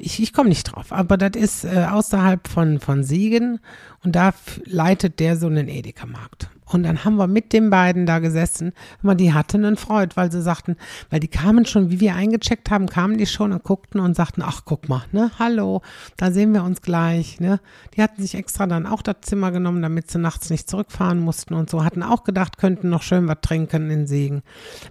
ich, 0.00 0.22
ich 0.22 0.32
komme 0.32 0.48
nicht 0.48 0.64
drauf. 0.64 0.92
Aber 0.92 1.16
das 1.16 1.40
ist 1.40 1.64
äh, 1.64 1.86
außerhalb 1.90 2.48
von, 2.48 2.80
von 2.80 3.04
Siegen 3.04 3.60
und 4.02 4.16
da 4.16 4.32
leitet 4.64 5.20
der 5.20 5.36
so 5.36 5.46
einen 5.46 5.68
Edeka-Markt. 5.68 6.48
Und 6.68 6.82
dann 6.82 7.04
haben 7.04 7.16
wir 7.16 7.28
mit 7.28 7.52
den 7.52 7.70
beiden 7.70 8.06
da 8.06 8.18
gesessen. 8.18 8.72
Aber 9.02 9.14
die 9.14 9.32
hatten 9.32 9.64
einen 9.64 9.76
Freud, 9.76 10.16
weil 10.16 10.32
sie 10.32 10.42
sagten, 10.42 10.76
weil 11.10 11.20
die 11.20 11.28
kamen 11.28 11.64
schon, 11.64 11.90
wie 11.90 12.00
wir 12.00 12.16
eingecheckt 12.16 12.70
haben, 12.70 12.88
kamen 12.88 13.18
die 13.18 13.26
schon 13.26 13.52
und 13.52 13.62
guckten 13.62 14.00
und 14.00 14.16
sagten, 14.16 14.42
ach, 14.42 14.62
guck 14.64 14.88
mal, 14.88 15.02
ne, 15.12 15.30
hallo, 15.38 15.82
da 16.16 16.32
sehen 16.32 16.52
wir 16.52 16.64
uns 16.64 16.82
gleich, 16.82 17.38
ne. 17.38 17.60
Die 17.94 18.02
hatten 18.02 18.20
sich 18.20 18.34
extra 18.34 18.66
dann 18.66 18.86
auch 18.86 19.02
das 19.02 19.16
Zimmer 19.20 19.52
genommen, 19.52 19.80
damit 19.80 20.10
sie 20.10 20.18
nachts 20.18 20.50
nicht 20.50 20.68
zurückfahren 20.68 21.20
mussten 21.20 21.54
und 21.54 21.70
so, 21.70 21.84
hatten 21.84 22.02
auch 22.02 22.24
gedacht, 22.24 22.58
könnten 22.58 22.88
noch 22.88 23.02
schön 23.02 23.28
was 23.28 23.38
trinken 23.42 23.90
in 23.90 24.08
Siegen. 24.08 24.42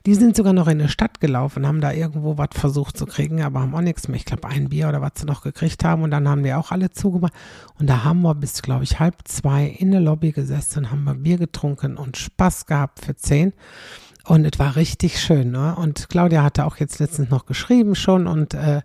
Die 0.06 0.16
sind 0.16 0.38
sogar 0.38 0.54
noch 0.54 0.68
in 0.68 0.80
eine 0.80 0.90
Stadt 0.90 1.20
gelaufen, 1.20 1.68
haben 1.68 1.82
da 1.82 1.92
irgendwo 1.92 2.38
was 2.38 2.50
versucht 2.52 2.98
zu 2.98 3.06
kriegen, 3.06 3.42
aber 3.42 3.60
haben 3.60 3.76
auch 3.76 3.82
nichts 3.82 4.08
mehr. 4.08 4.16
Ich 4.18 4.26
glaube, 4.26 4.48
ein 4.48 4.70
Bier 4.70 4.88
oder 4.88 5.02
was 5.02 5.12
sie 5.18 5.26
noch 5.26 5.42
gekriegt 5.42 5.84
haben 5.84 6.04
und 6.04 6.12
dann 6.12 6.30
haben 6.30 6.44
die 6.44 6.54
auch 6.54 6.72
alle 6.72 6.92
zugemacht. 6.92 7.34
Und 7.78 7.90
da 7.90 8.06
haben 8.06 8.22
wir 8.22 8.34
bis, 8.34 8.62
glaube 8.62 8.86
ich, 8.86 9.02
halb 9.02 9.16
zwei 9.26 9.66
in 9.66 9.92
der 9.92 10.00
Lobby 10.00 10.32
gesessen, 10.32 10.90
haben 10.90 11.04
wir 11.04 11.16
Bier 11.16 11.38
getrunken 11.38 11.65
getrunken 11.66 11.98
und 11.98 12.18
Spaß 12.18 12.66
gehabt 12.66 13.04
für 13.04 13.16
zehn. 13.16 13.54
Und 14.26 14.46
es 14.46 14.58
war 14.60 14.76
richtig 14.76 15.20
schön. 15.20 15.52
Ne? 15.52 15.76
Und 15.76 16.10
Claudia 16.10 16.44
hatte 16.44 16.66
auch 16.66 16.78
jetzt 16.78 17.00
letztens 17.00 17.30
noch 17.30 17.46
geschrieben 17.46 17.96
schon 17.96 18.28
und 18.28 18.54
äh, 18.54 18.82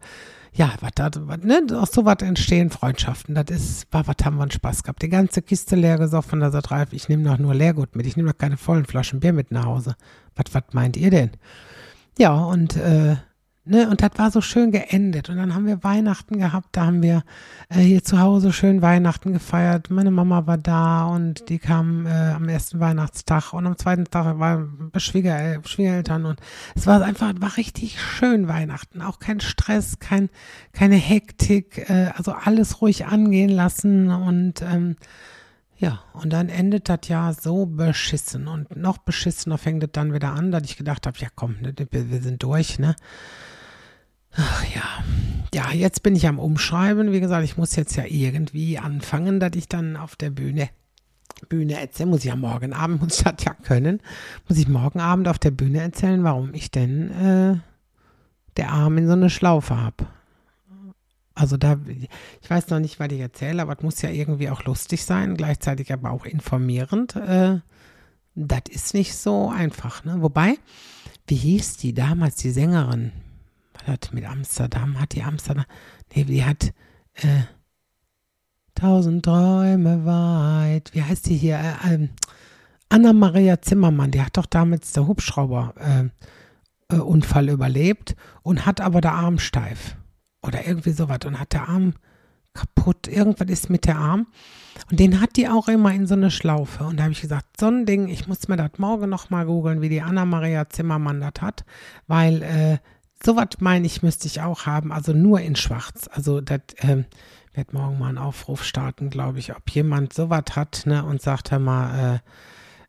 ja, 0.52 0.72
was 0.80 0.90
da, 0.96 1.10
ne, 1.42 1.62
aus 1.78 1.92
so 1.92 2.04
was 2.04 2.22
entstehen 2.22 2.70
Freundschaften. 2.70 3.34
Das 3.34 3.44
ist, 3.50 3.86
war, 3.92 4.06
was 4.06 4.16
haben 4.24 4.36
wir 4.36 4.42
einen 4.42 4.50
Spaß 4.50 4.82
gehabt. 4.82 5.00
Die 5.02 5.08
ganze 5.08 5.42
Kiste 5.42 5.76
leer 5.76 5.96
gesoffen, 5.96 6.40
da 6.40 6.50
sagt 6.50 6.70
Ralf, 6.70 6.92
ich 6.92 7.08
nehme 7.08 7.24
doch 7.24 7.38
nur 7.38 7.54
Leergut 7.54 7.94
mit, 7.94 8.06
ich 8.06 8.16
nehme 8.16 8.32
doch 8.32 8.38
keine 8.38 8.56
vollen 8.56 8.84
Flaschen 8.84 9.20
Bier 9.20 9.32
mit 9.32 9.52
nach 9.52 9.64
Hause. 9.66 9.94
Was, 10.34 10.52
was 10.52 10.64
meint 10.72 10.96
ihr 10.96 11.10
denn? 11.10 11.30
Ja, 12.18 12.34
und 12.34 12.76
äh, 12.76 13.16
Ne, 13.66 13.90
und 13.90 14.00
das 14.00 14.12
war 14.16 14.30
so 14.30 14.40
schön 14.40 14.72
geendet. 14.72 15.28
Und 15.28 15.36
dann 15.36 15.54
haben 15.54 15.66
wir 15.66 15.84
Weihnachten 15.84 16.38
gehabt. 16.38 16.68
Da 16.72 16.86
haben 16.86 17.02
wir 17.02 17.24
äh, 17.68 17.80
hier 17.80 18.02
zu 18.02 18.18
Hause 18.18 18.54
schön 18.54 18.80
Weihnachten 18.80 19.34
gefeiert. 19.34 19.90
Meine 19.90 20.10
Mama 20.10 20.46
war 20.46 20.56
da 20.56 21.04
und 21.04 21.50
die 21.50 21.58
kam 21.58 22.06
äh, 22.06 22.30
am 22.30 22.48
ersten 22.48 22.80
Weihnachtstag 22.80 23.52
und 23.52 23.66
am 23.66 23.76
zweiten 23.76 24.06
Tag 24.06 24.38
waren 24.38 24.90
Schwieger, 24.96 25.60
Schwiegereltern. 25.62 26.24
Und 26.24 26.40
es 26.74 26.86
war 26.86 27.02
einfach, 27.02 27.34
war 27.38 27.58
richtig 27.58 28.00
schön 28.00 28.48
Weihnachten. 28.48 29.02
Auch 29.02 29.18
kein 29.18 29.40
Stress, 29.40 29.98
kein, 29.98 30.30
keine 30.72 30.96
Hektik, 30.96 31.90
äh, 31.90 32.12
also 32.16 32.32
alles 32.32 32.80
ruhig 32.80 33.06
angehen 33.06 33.50
lassen. 33.50 34.10
Und 34.10 34.62
ähm, 34.62 34.96
ja, 35.76 36.00
und 36.14 36.32
dann 36.32 36.48
endet 36.48 36.88
das 36.88 37.08
Jahr 37.08 37.34
so 37.34 37.66
beschissen. 37.66 38.48
Und 38.48 38.74
noch 38.74 38.96
beschissener 38.96 39.58
fängt 39.58 39.84
es 39.84 39.90
dann 39.92 40.14
wieder 40.14 40.32
an, 40.32 40.50
dass 40.50 40.64
ich 40.64 40.78
gedacht 40.78 41.06
habe, 41.06 41.18
ja 41.18 41.28
komm, 41.34 41.56
ne, 41.60 41.74
wir 41.90 42.22
sind 42.22 42.42
durch, 42.42 42.78
ne? 42.78 42.96
Ach 44.32 44.64
ja. 44.74 45.04
Ja, 45.52 45.72
jetzt 45.72 46.02
bin 46.02 46.14
ich 46.14 46.28
am 46.28 46.38
Umschreiben. 46.38 47.12
Wie 47.12 47.20
gesagt, 47.20 47.44
ich 47.44 47.56
muss 47.56 47.74
jetzt 47.74 47.96
ja 47.96 48.04
irgendwie 48.06 48.78
anfangen, 48.78 49.40
dass 49.40 49.52
ich 49.56 49.68
dann 49.68 49.96
auf 49.96 50.16
der 50.16 50.30
Bühne 50.30 50.68
Bühne 51.48 51.80
erzählen, 51.80 52.10
muss 52.10 52.20
ich 52.20 52.26
ja 52.26 52.36
morgen 52.36 52.72
Abend, 52.72 53.00
muss 53.00 53.18
ich 53.18 53.24
das 53.24 53.44
ja 53.44 53.54
können, 53.54 54.00
muss 54.48 54.58
ich 54.58 54.68
morgen 54.68 55.00
Abend 55.00 55.26
auf 55.28 55.38
der 55.38 55.50
Bühne 55.50 55.80
erzählen, 55.80 56.22
warum 56.22 56.52
ich 56.54 56.70
denn 56.70 57.10
äh, 57.10 57.56
der 58.56 58.70
Arm 58.70 58.98
in 58.98 59.06
so 59.06 59.14
eine 59.14 59.30
Schlaufe 59.30 59.76
habe. 59.76 60.06
Also 61.34 61.56
da, 61.56 61.78
ich 62.42 62.50
weiß 62.50 62.68
noch 62.68 62.80
nicht, 62.80 63.00
was 63.00 63.10
ich 63.12 63.20
erzähle, 63.20 63.62
aber 63.62 63.74
es 63.74 63.82
muss 63.82 64.02
ja 64.02 64.10
irgendwie 64.10 64.50
auch 64.50 64.64
lustig 64.64 65.04
sein, 65.04 65.36
gleichzeitig 65.36 65.92
aber 65.92 66.10
auch 66.10 66.26
informierend. 66.26 67.16
Äh, 67.16 67.60
das 68.34 68.62
ist 68.68 68.94
nicht 68.94 69.16
so 69.16 69.48
einfach, 69.48 70.04
ne? 70.04 70.16
Wobei, 70.20 70.58
wie 71.26 71.36
hieß 71.36 71.78
die 71.78 71.94
damals, 71.94 72.36
die 72.36 72.50
Sängerin? 72.50 73.12
Hat 73.86 74.10
mit 74.12 74.24
Amsterdam, 74.24 75.00
hat 75.00 75.14
die 75.14 75.22
Amsterdam, 75.22 75.64
nee, 76.14 76.24
die 76.24 76.44
hat 76.44 76.72
äh, 77.14 77.42
Tausend 78.80 79.26
Träume 79.26 80.06
weit, 80.06 80.94
wie 80.94 81.02
heißt 81.02 81.26
die 81.26 81.36
hier? 81.36 81.58
Äh, 81.58 81.94
äh, 81.94 82.08
Anna-Maria 82.88 83.60
Zimmermann, 83.60 84.10
die 84.10 84.22
hat 84.22 84.38
doch 84.38 84.46
damals 84.46 84.92
der 84.92 85.06
Hubschrauber 85.06 85.74
äh, 85.78 86.96
äh, 86.96 87.50
überlebt 87.52 88.16
und 88.42 88.64
hat 88.64 88.80
aber 88.80 89.02
der 89.02 89.12
Arm 89.12 89.38
steif 89.38 89.96
oder 90.42 90.66
irgendwie 90.66 90.92
sowas 90.92 91.18
und 91.26 91.38
hat 91.38 91.52
der 91.52 91.68
Arm 91.68 91.92
kaputt, 92.54 93.06
irgendwas 93.06 93.48
ist 93.48 93.70
mit 93.70 93.84
der 93.84 93.98
Arm. 93.98 94.26
Und 94.90 94.98
den 94.98 95.20
hat 95.20 95.36
die 95.36 95.48
auch 95.48 95.68
immer 95.68 95.92
in 95.92 96.06
so 96.06 96.14
eine 96.14 96.30
Schlaufe. 96.30 96.84
Und 96.84 96.96
da 96.96 97.02
habe 97.02 97.12
ich 97.12 97.20
gesagt, 97.20 97.60
so 97.60 97.66
ein 97.66 97.84
Ding, 97.84 98.08
ich 98.08 98.26
muss 98.26 98.48
mir 98.48 98.56
das 98.56 98.78
morgen 98.78 99.10
nochmal 99.10 99.44
googeln, 99.44 99.82
wie 99.82 99.88
die 99.90 100.00
Anna-Maria 100.00 100.70
Zimmermann 100.70 101.20
das 101.20 101.42
hat, 101.42 101.64
weil 102.06 102.42
äh, 102.42 102.78
sowas 103.22 103.48
meine 103.58 103.86
ich, 103.86 104.02
müsste 104.02 104.26
ich 104.26 104.40
auch 104.40 104.66
haben, 104.66 104.92
also 104.92 105.12
nur 105.12 105.40
in 105.40 105.56
schwarz. 105.56 106.08
Also 106.12 106.40
das 106.40 106.60
ähm, 106.78 107.04
werde 107.52 107.76
morgen 107.76 107.98
mal 107.98 108.08
einen 108.08 108.18
Aufruf 108.18 108.64
starten, 108.64 109.10
glaube 109.10 109.38
ich, 109.38 109.54
ob 109.54 109.68
jemand 109.70 110.12
sowas 110.12 110.44
hat, 110.54 110.82
ne, 110.86 111.04
und 111.04 111.20
sagt, 111.20 111.50
hör 111.50 111.58
mal, 111.58 112.20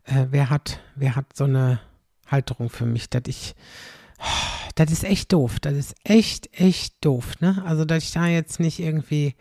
äh, 0.06 0.20
äh, 0.20 0.26
wer 0.30 0.50
hat, 0.50 0.80
wer 0.94 1.16
hat 1.16 1.36
so 1.36 1.44
eine 1.44 1.80
Halterung 2.26 2.70
für 2.70 2.86
mich, 2.86 3.10
dass 3.10 3.22
ich, 3.26 3.54
das 4.74 4.90
ist 4.90 5.04
echt 5.04 5.32
doof, 5.32 5.60
das 5.60 5.74
ist 5.74 5.94
echt, 6.04 6.48
echt 6.58 7.04
doof, 7.04 7.40
ne? 7.40 7.62
Also, 7.66 7.84
dass 7.84 8.04
ich 8.04 8.12
da 8.12 8.26
jetzt 8.26 8.60
nicht 8.60 8.78
irgendwie, 8.78 9.34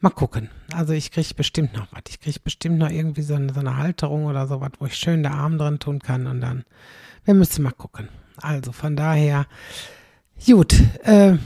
mal 0.00 0.10
gucken. 0.10 0.50
Also, 0.72 0.92
ich 0.92 1.10
kriege 1.10 1.34
bestimmt 1.34 1.74
noch 1.74 1.88
was. 1.92 2.02
Ich 2.08 2.20
kriege 2.20 2.40
bestimmt 2.40 2.78
noch 2.78 2.90
irgendwie 2.90 3.22
so 3.22 3.34
eine, 3.34 3.52
so 3.52 3.60
eine 3.60 3.76
Halterung 3.76 4.26
oder 4.26 4.46
sowas, 4.46 4.70
wo 4.78 4.86
ich 4.86 4.96
schön 4.96 5.22
den 5.22 5.32
Arm 5.32 5.58
drin 5.58 5.78
tun 5.78 5.98
kann 5.98 6.26
und 6.26 6.40
dann, 6.40 6.64
wir 7.24 7.34
müssen 7.34 7.62
mal 7.62 7.72
gucken. 7.72 8.08
Also, 8.36 8.72
von 8.72 8.96
daher, 8.96 9.46
Gut, 10.46 10.74
äh, 11.04 11.36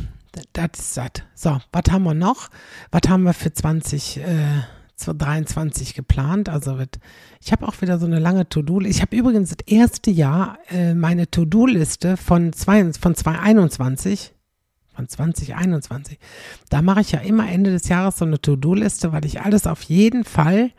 das 0.53 0.71
ist 0.79 0.97
das. 0.97 1.11
So, 1.35 1.59
was 1.73 1.83
haben 1.91 2.05
wir 2.05 2.15
noch? 2.15 2.49
Was 2.91 3.03
haben 3.09 3.25
wir 3.25 3.33
für 3.35 3.53
20, 3.53 4.19
äh, 4.19 4.63
2023 4.97 5.95
geplant. 5.95 6.49
Also 6.49 6.79
wird, 6.79 6.99
ich 7.41 7.53
habe 7.53 7.69
auch 7.69 7.81
wieder 7.81 7.99
so 7.99 8.07
eine 8.07 8.19
lange 8.19 8.49
To-Do. 8.49 8.81
Ich 8.81 9.03
habe 9.03 9.17
übrigens 9.17 9.51
das 9.51 9.67
erste 9.67 10.11
Jahr 10.11 10.59
äh, 10.71 10.95
meine 10.95 11.31
To-Do-Liste 11.31 12.17
von, 12.17 12.53
von 12.53 13.15
2021 13.15 14.33
von 14.95 15.09
2021. 15.09 16.19
Da 16.71 16.81
mache 16.81 17.03
ich 17.03 17.13
ja 17.13 17.21
immer 17.21 17.49
Ende 17.51 17.71
des 17.71 17.89
Jahres 17.89 18.17
so 18.17 18.25
eine 18.25 18.41
To-Do-Liste, 18.41 19.13
weil 19.13 19.27
ich 19.27 19.43
alles 19.43 19.67
auf 19.67 19.83
jeden 19.83 20.25
Fall 20.25 20.71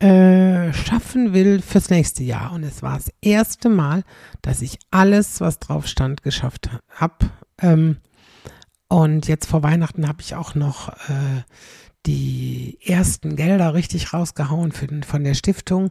äh, 0.00 0.72
schaffen 0.72 1.32
will 1.32 1.62
fürs 1.62 1.88
nächste 1.88 2.24
Jahr. 2.24 2.52
Und 2.52 2.64
es 2.64 2.82
war 2.82 2.96
das 2.96 3.12
erste 3.20 3.68
Mal, 3.68 4.02
dass 4.42 4.62
ich 4.62 4.80
alles, 4.90 5.40
was 5.40 5.60
drauf 5.60 5.86
stand, 5.86 6.24
geschafft 6.24 6.70
habe. 6.90 7.30
Ähm, 7.62 7.96
und 8.88 9.26
jetzt 9.26 9.46
vor 9.46 9.62
Weihnachten 9.62 10.06
habe 10.06 10.20
ich 10.20 10.34
auch 10.34 10.54
noch 10.54 10.90
äh, 11.08 11.42
die 12.04 12.78
ersten 12.84 13.36
Gelder 13.36 13.74
richtig 13.74 14.12
rausgehauen 14.12 14.72
für 14.72 14.86
den, 14.86 15.02
von 15.02 15.24
der 15.24 15.34
Stiftung. 15.34 15.90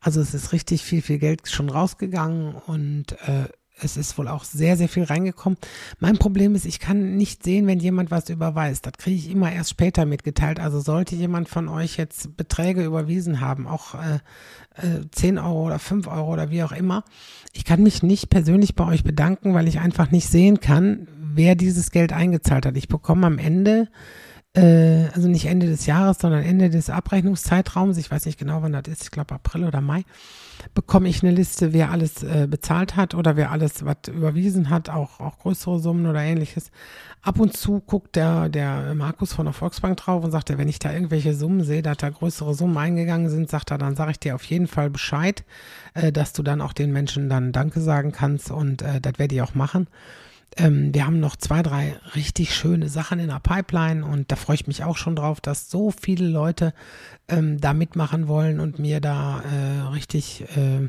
Also 0.00 0.20
es 0.20 0.34
ist 0.34 0.52
richtig 0.52 0.82
viel, 0.82 1.02
viel 1.02 1.18
Geld 1.18 1.48
schon 1.48 1.68
rausgegangen 1.68 2.54
und 2.54 3.12
äh, 3.28 3.48
es 3.82 3.96
ist 3.96 4.18
wohl 4.18 4.28
auch 4.28 4.44
sehr, 4.44 4.76
sehr 4.76 4.88
viel 4.88 5.04
reingekommen. 5.04 5.58
Mein 5.98 6.18
Problem 6.18 6.54
ist, 6.54 6.64
ich 6.64 6.80
kann 6.80 7.16
nicht 7.16 7.42
sehen, 7.42 7.66
wenn 7.66 7.80
jemand 7.80 8.10
was 8.10 8.28
überweist. 8.28 8.86
Das 8.86 8.94
kriege 8.94 9.16
ich 9.16 9.30
immer 9.30 9.52
erst 9.52 9.70
später 9.70 10.06
mitgeteilt. 10.06 10.60
Also 10.60 10.80
sollte 10.80 11.14
jemand 11.14 11.48
von 11.48 11.68
euch 11.68 11.96
jetzt 11.96 12.36
Beträge 12.36 12.84
überwiesen 12.84 13.40
haben, 13.40 13.66
auch 13.66 13.94
äh, 13.94 14.18
äh, 14.76 15.06
10 15.10 15.38
Euro 15.38 15.66
oder 15.66 15.78
5 15.78 16.06
Euro 16.06 16.32
oder 16.32 16.50
wie 16.50 16.62
auch 16.62 16.72
immer, 16.72 17.04
ich 17.52 17.64
kann 17.64 17.82
mich 17.82 18.02
nicht 18.02 18.30
persönlich 18.30 18.74
bei 18.74 18.86
euch 18.86 19.04
bedanken, 19.04 19.54
weil 19.54 19.68
ich 19.68 19.80
einfach 19.80 20.10
nicht 20.10 20.28
sehen 20.28 20.60
kann, 20.60 21.08
wer 21.34 21.54
dieses 21.54 21.90
Geld 21.90 22.12
eingezahlt 22.12 22.66
hat. 22.66 22.76
Ich 22.76 22.88
bekomme 22.88 23.26
am 23.26 23.38
Ende 23.38 23.88
äh, 24.54 25.06
also 25.14 25.28
nicht 25.28 25.46
Ende 25.46 25.66
des 25.66 25.86
Jahres, 25.86 26.18
sondern 26.18 26.42
Ende 26.42 26.70
des 26.70 26.90
Abrechnungszeitraums, 26.90 27.96
ich 27.98 28.10
weiß 28.10 28.26
nicht 28.26 28.38
genau, 28.38 28.62
wann 28.62 28.72
das 28.72 28.88
ist, 28.88 29.04
ich 29.04 29.10
glaube 29.10 29.34
April 29.34 29.64
oder 29.64 29.80
Mai, 29.80 30.02
bekomme 30.74 31.08
ich 31.08 31.22
eine 31.22 31.32
Liste, 31.32 31.72
wer 31.72 31.90
alles 31.90 32.22
äh, 32.22 32.48
bezahlt 32.50 32.96
hat 32.96 33.14
oder 33.14 33.36
wer 33.36 33.52
alles 33.52 33.84
was 33.84 33.96
überwiesen 34.08 34.68
hat, 34.68 34.88
auch, 34.88 35.20
auch 35.20 35.38
größere 35.38 35.78
Summen 35.78 36.06
oder 36.06 36.20
ähnliches. 36.20 36.70
Ab 37.22 37.38
und 37.38 37.56
zu 37.56 37.80
guckt 37.80 38.16
der, 38.16 38.48
der 38.48 38.94
Markus 38.94 39.32
von 39.32 39.44
der 39.44 39.52
Volksbank 39.52 39.98
drauf 39.98 40.24
und 40.24 40.32
sagt, 40.32 40.56
wenn 40.56 40.68
ich 40.68 40.78
da 40.78 40.92
irgendwelche 40.92 41.34
Summen 41.34 41.62
sehe, 41.62 41.82
dass 41.82 41.98
da 41.98 42.10
größere 42.10 42.54
Summen 42.54 42.76
eingegangen 42.76 43.28
sind, 43.28 43.50
sagt 43.50 43.70
er, 43.70 43.78
dann 43.78 43.94
sage 43.94 44.12
ich 44.12 44.18
dir 44.18 44.34
auf 44.34 44.44
jeden 44.44 44.66
Fall 44.66 44.90
Bescheid, 44.90 45.44
äh, 45.94 46.10
dass 46.10 46.32
du 46.32 46.42
dann 46.42 46.60
auch 46.60 46.72
den 46.72 46.92
Menschen 46.92 47.28
dann 47.28 47.52
Danke 47.52 47.80
sagen 47.80 48.10
kannst 48.10 48.50
und 48.50 48.82
äh, 48.82 49.00
das 49.00 49.18
werde 49.18 49.34
ich 49.34 49.42
auch 49.42 49.54
machen. 49.54 49.86
Ähm, 50.56 50.92
wir 50.92 51.06
haben 51.06 51.20
noch 51.20 51.36
zwei, 51.36 51.62
drei 51.62 51.96
richtig 52.14 52.54
schöne 52.54 52.88
Sachen 52.88 53.20
in 53.20 53.28
der 53.28 53.40
Pipeline 53.40 54.04
und 54.04 54.32
da 54.32 54.36
freue 54.36 54.56
ich 54.56 54.66
mich 54.66 54.82
auch 54.84 54.96
schon 54.96 55.16
drauf, 55.16 55.40
dass 55.40 55.70
so 55.70 55.90
viele 55.92 56.26
Leute 56.26 56.74
ähm, 57.28 57.60
da 57.60 57.72
mitmachen 57.72 58.26
wollen 58.26 58.58
und 58.58 58.78
mir 58.78 59.00
da 59.00 59.42
äh, 59.42 59.80
richtig 59.92 60.44
äh, 60.56 60.88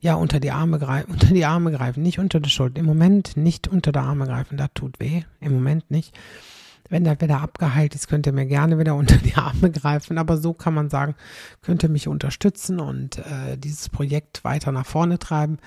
ja 0.00 0.14
unter 0.14 0.40
die 0.40 0.50
Arme 0.50 0.78
greifen, 0.78 1.10
unter 1.12 1.28
die 1.28 1.44
Arme 1.44 1.70
greifen, 1.70 2.02
nicht 2.02 2.18
unter 2.18 2.40
die 2.40 2.50
Schulter. 2.50 2.80
Im 2.80 2.86
Moment 2.86 3.36
nicht 3.36 3.68
unter 3.68 3.92
die 3.92 3.98
Arme 3.98 4.26
greifen, 4.26 4.56
das 4.56 4.70
tut 4.74 4.98
weh. 4.98 5.22
Im 5.40 5.52
Moment 5.52 5.90
nicht. 5.90 6.16
Wenn 6.88 7.02
das 7.02 7.20
wieder 7.20 7.40
abgeheilt 7.40 7.96
ist, 7.96 8.06
könnt 8.08 8.26
ihr 8.26 8.32
mir 8.32 8.46
gerne 8.46 8.78
wieder 8.78 8.94
unter 8.96 9.16
die 9.16 9.34
Arme 9.34 9.70
greifen. 9.70 10.18
Aber 10.18 10.36
so 10.36 10.52
kann 10.52 10.74
man 10.74 10.90
sagen, 10.90 11.14
könnt 11.62 11.82
ihr 11.82 11.88
mich 11.88 12.08
unterstützen 12.08 12.80
und 12.80 13.18
äh, 13.18 13.56
dieses 13.56 13.88
Projekt 13.88 14.42
weiter 14.42 14.72
nach 14.72 14.86
vorne 14.86 15.18
treiben. 15.18 15.58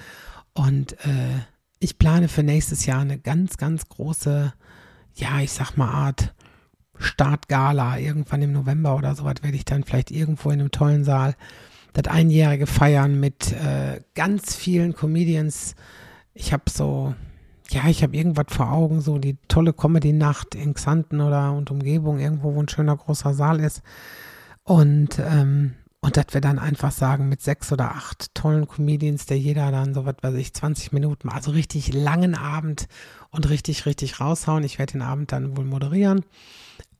Und 0.53 0.93
äh, 1.05 1.39
ich 1.79 1.97
plane 1.97 2.27
für 2.27 2.43
nächstes 2.43 2.85
Jahr 2.85 3.01
eine 3.01 3.17
ganz, 3.17 3.57
ganz 3.57 3.87
große, 3.87 4.53
ja, 5.15 5.39
ich 5.41 5.51
sag 5.51 5.77
mal 5.77 5.89
Art 5.89 6.33
Startgala. 6.97 7.97
Irgendwann 7.97 8.41
im 8.41 8.51
November 8.51 8.95
oder 8.95 9.15
sowas 9.15 9.35
werde 9.41 9.55
ich 9.55 9.65
dann 9.65 9.83
vielleicht 9.83 10.11
irgendwo 10.11 10.51
in 10.51 10.59
einem 10.59 10.71
tollen 10.71 11.03
Saal 11.03 11.35
das 11.93 12.13
Einjährige 12.13 12.67
feiern 12.67 13.19
mit 13.19 13.51
äh, 13.53 14.01
ganz 14.13 14.55
vielen 14.55 14.93
Comedians. 14.93 15.75
Ich 16.33 16.53
habe 16.53 16.63
so, 16.69 17.15
ja, 17.69 17.87
ich 17.87 18.03
habe 18.03 18.15
irgendwas 18.15 18.47
vor 18.49 18.71
Augen, 18.71 19.01
so 19.01 19.17
die 19.17 19.37
tolle 19.47 19.73
Comedy-Nacht 19.73 20.55
in 20.55 20.73
Xanten 20.73 21.21
oder 21.21 21.53
und 21.53 21.71
Umgebung, 21.71 22.19
irgendwo, 22.19 22.53
wo 22.53 22.61
ein 22.61 22.69
schöner 22.69 22.95
großer 22.95 23.33
Saal 23.33 23.59
ist. 23.59 23.81
Und 24.63 25.19
ähm, 25.19 25.75
und 26.01 26.15
dass 26.15 26.27
wir 26.31 26.41
dann 26.41 26.59
einfach 26.59 26.91
sagen, 26.91 27.27
mit 27.27 27.41
sechs 27.41 27.71
oder 27.71 27.91
acht 27.91 28.33
tollen 28.33 28.67
Comedians, 28.67 29.25
der 29.25 29.37
jeder 29.37 29.69
dann 29.71 29.93
so 29.93 30.05
was 30.05 30.15
weiß 30.21 30.35
ich, 30.35 30.53
20 30.53 30.93
Minuten, 30.93 31.29
also 31.29 31.51
richtig 31.51 31.93
langen 31.93 32.35
Abend 32.35 32.87
und 33.31 33.49
richtig, 33.49 33.85
richtig 33.85 34.19
raushauen. 34.19 34.63
Ich 34.63 34.79
werde 34.79 34.93
den 34.93 35.01
Abend 35.01 35.31
dann 35.31 35.57
wohl 35.57 35.65
moderieren 35.65 36.23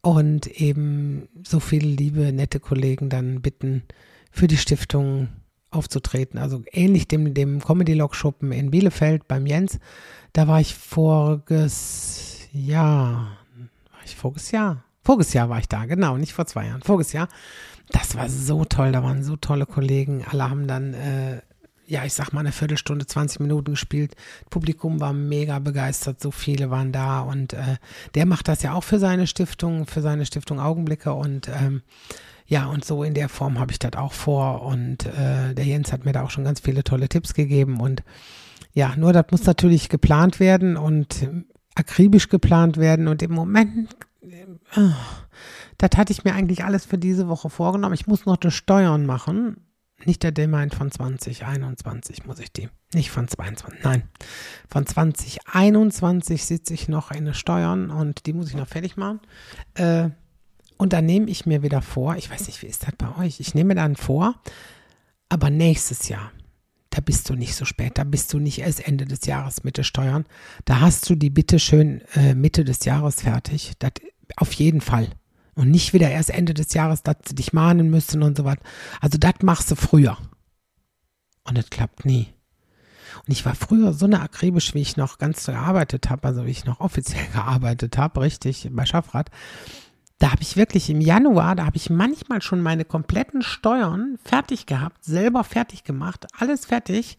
und 0.01 0.47
eben 0.47 1.29
so 1.43 1.59
viele 1.59 1.88
liebe, 1.88 2.33
nette 2.33 2.59
Kollegen 2.59 3.09
dann 3.09 3.41
bitten, 3.41 3.83
für 4.31 4.47
die 4.47 4.57
Stiftung 4.57 5.29
aufzutreten. 5.71 6.39
Also 6.39 6.63
ähnlich 6.71 7.07
dem, 7.07 7.33
dem 7.33 7.62
Comedy 7.63 7.93
Log 7.93 8.15
Schuppen 8.15 8.51
in 8.51 8.71
Bielefeld 8.71 9.27
beim 9.27 9.45
Jens. 9.45 9.79
Da 10.33 10.47
war 10.47 10.59
ich 10.59 10.75
voriges 10.75 12.47
Jahr. 12.51 13.38
War 13.91 14.03
ich 14.05 14.15
voriges 14.15 14.51
Jahr? 14.51 14.83
Voriges 15.03 15.33
Jahr 15.33 15.49
war 15.49 15.59
ich 15.59 15.67
da, 15.67 15.85
genau, 15.85 16.17
nicht 16.17 16.33
vor 16.33 16.45
zwei 16.45 16.67
Jahren. 16.67 16.81
Voriges 16.81 17.13
Jahr. 17.13 17.29
Das 17.91 18.15
war 18.15 18.30
so 18.30 18.65
toll, 18.65 18.91
da 18.91 19.04
waren 19.04 19.23
so 19.23 19.36
tolle 19.36 19.65
Kollegen. 19.65 20.23
Alle 20.30 20.49
haben 20.49 20.67
dann, 20.67 20.93
äh, 20.93 21.41
ja, 21.88 22.06
ich 22.06 22.13
sag 22.13 22.34
mal, 22.34 22.41
eine 22.41 22.52
Viertelstunde, 22.52 23.08
20 23.08 23.39
Minuten 23.39 23.71
gespielt. 23.71 24.15
Das 24.41 24.49
Publikum 24.49 24.99
war 24.99 25.13
mega 25.13 25.58
begeistert, 25.60 26.21
so 26.21 26.30
viele 26.30 26.69
waren 26.69 26.91
da 26.91 27.21
und 27.21 27.54
äh, 27.54 27.78
der 28.13 28.25
macht 28.28 28.47
das 28.47 28.62
ja 28.62 28.73
auch 28.73 28.84
für 28.84 28.99
seine 28.99 29.25
Stiftung, 29.25 29.88
für 29.88 30.02
seine 30.02 30.25
Stiftung 30.25 30.60
Augenblicke 30.60 31.13
und 31.13 31.47
ähm, 31.49 31.82
ja, 32.45 32.65
und 32.65 32.84
so 32.84 33.04
in 33.04 33.13
der 33.13 33.30
Form 33.30 33.60
habe 33.60 33.71
ich 33.71 33.80
das 33.80 33.93
auch 33.93 34.13
vor 34.13 34.63
und 34.63 35.06
äh, 35.06 35.54
der 35.54 35.65
Jens 35.65 35.91
hat 35.91 36.06
mir 36.06 36.13
da 36.13 36.23
auch 36.23 36.32
schon 36.32 36.43
ganz 36.43 36.60
viele 36.60 36.84
tolle 36.84 37.10
Tipps 37.10 37.34
gegeben 37.34 37.80
und 37.80 38.04
ja, 38.73 38.95
nur 38.95 39.13
das 39.13 39.25
muss 39.32 39.43
natürlich 39.45 39.89
geplant 39.89 40.39
werden 40.39 40.78
und 40.78 41.28
akribisch 41.75 42.30
geplant 42.30 42.78
werden 42.78 43.08
und 43.08 43.21
im 43.21 43.32
Moment 43.32 43.95
das 45.77 45.89
hatte 45.95 46.12
ich 46.12 46.23
mir 46.23 46.34
eigentlich 46.34 46.63
alles 46.63 46.86
für 46.86 46.97
diese 46.97 47.27
Woche 47.27 47.49
vorgenommen. 47.49 47.93
Ich 47.93 48.08
muss 48.08 48.25
noch 48.25 48.38
die 48.38 48.51
Steuern 48.51 49.05
machen. 49.05 49.65
Nicht 50.05 50.23
der 50.23 50.32
Deadline 50.32 50.71
von 50.71 50.91
2021 50.91 52.25
muss 52.25 52.39
ich 52.39 52.53
die. 52.53 52.69
Nicht 52.93 53.12
von 53.12 53.27
22, 53.27 53.84
nein. 53.84 54.03
Von 54.69 54.86
2021 54.86 56.45
sitze 56.45 56.73
ich 56.73 56.88
noch 56.88 57.12
in 57.12 57.25
den 57.25 57.34
Steuern 57.34 57.89
und 57.89 58.25
die 58.25 58.34
muss 58.34 58.49
ich 58.49 58.55
noch 58.55 58.67
fertig 58.67 58.97
machen. 58.97 59.19
Äh, 59.73 60.10
und 60.77 60.93
dann 60.93 61.05
nehme 61.05 61.29
ich 61.29 61.45
mir 61.45 61.62
wieder 61.62 61.82
vor, 61.82 62.15
ich 62.15 62.32
weiß 62.32 62.47
nicht, 62.47 62.62
wie 62.62 62.67
ist 62.67 62.88
das 62.88 62.95
bei 62.97 63.13
euch? 63.17 63.41
Ich 63.41 63.53
nehme 63.53 63.75
dann 63.75 63.97
vor, 63.97 64.36
aber 65.27 65.49
nächstes 65.49 66.08
Jahr, 66.08 66.32
da 66.89 67.02
bist 67.02 67.30
du 67.30 67.36
nicht 67.36 67.56
so 67.56 67.65
spät, 67.65 67.97
da 67.97 68.04
bist 68.04 68.34
du 68.34 68.39
nicht 68.39 68.60
erst 68.60 68.88
Ende 68.88 69.06
des 69.06 69.25
Jahres 69.25 69.63
mit 69.63 69.78
den 69.78 69.84
Steuern. 69.84 70.25
Da 70.65 70.80
hast 70.80 71.10
du 71.10 71.15
die 71.15 71.30
bitte 71.30 71.60
schön 71.60 72.02
äh, 72.15 72.34
Mitte 72.34 72.65
des 72.65 72.86
Jahres 72.86 73.21
fertig. 73.21 73.73
Das 73.80 73.91
auf 74.36 74.54
jeden 74.54 74.82
Fall. 74.82 75.10
Und 75.56 75.71
nicht 75.71 75.93
wieder 75.93 76.10
erst 76.10 76.30
Ende 76.30 76.54
des 76.54 76.73
Jahres, 76.73 77.04
dass 77.04 77.17
sie 77.28 77.36
dich 77.36 77.54
mahnen 77.54 77.89
müssen 77.89 78.23
und 78.23 78.38
so 78.38 78.45
was. 78.45 78.58
Also 79.02 79.17
das 79.17 79.36
machst 79.41 79.69
du 79.69 79.75
früher. 79.75 80.17
Und 81.43 81.58
das 81.58 81.69
klappt 81.69 82.06
nie. 82.06 82.28
Und 83.25 83.34
ich 83.34 83.45
war 83.45 83.56
früher 83.56 83.93
so 83.93 84.06
eine 84.06 84.21
akribisch, 84.21 84.73
wie 84.73 84.82
ich 84.82 84.97
noch 84.97 85.17
ganz 85.17 85.45
gearbeitet 85.45 86.10
habe, 86.10 86.28
also 86.28 86.45
wie 86.45 86.52
ich 86.52 86.65
noch 86.65 86.80
offiziell 86.80 87.25
gearbeitet 87.34 87.97
habe, 87.97 88.21
richtig, 88.21 88.69
bei 88.71 88.86
Schaffrat. 88.86 89.30
Da 90.19 90.32
habe 90.32 90.41
ich 90.41 90.58
wirklich 90.58 90.89
im 90.89 91.01
Januar, 91.01 91.55
da 91.55 91.65
habe 91.65 91.77
ich 91.77 91.89
manchmal 91.89 92.41
schon 92.41 92.62
meine 92.62 92.86
kompletten 92.86 93.41
Steuern 93.41 94.17
fertig 94.23 94.65
gehabt, 94.65 95.03
selber 95.03 95.43
fertig 95.43 95.84
gemacht, 95.86 96.27
alles 96.38 96.65
fertig, 96.65 97.17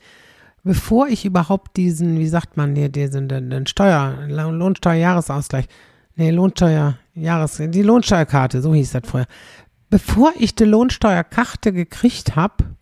bevor 0.63 1.09
ich 1.09 1.25
überhaupt 1.25 1.77
diesen, 1.79 2.19
wie 2.19 2.29
sagt 2.29 2.57
man 2.59 2.77
hier, 2.77 2.91
diesen 2.91 3.29
den, 3.29 3.49
den 3.49 3.67
Steuer, 3.67 4.27
Lohnsteuerjahresausgleich, 4.29 5.67
Nee, 6.21 6.33
Lohnsteuer, 6.33 6.99
Jahres, 7.15 7.63
die 7.69 7.83
Lohnsteuerkarte, 7.83 8.61
so 8.61 8.75
hieß 8.75 8.93
das 8.93 9.09
vorher. 9.09 9.27
Bevor 9.89 10.35
ich 10.39 10.55
die 10.55 10.65
Lohnsteuerkarte 10.65 11.73
gekriegt 11.73 12.37
habe, 12.37 12.77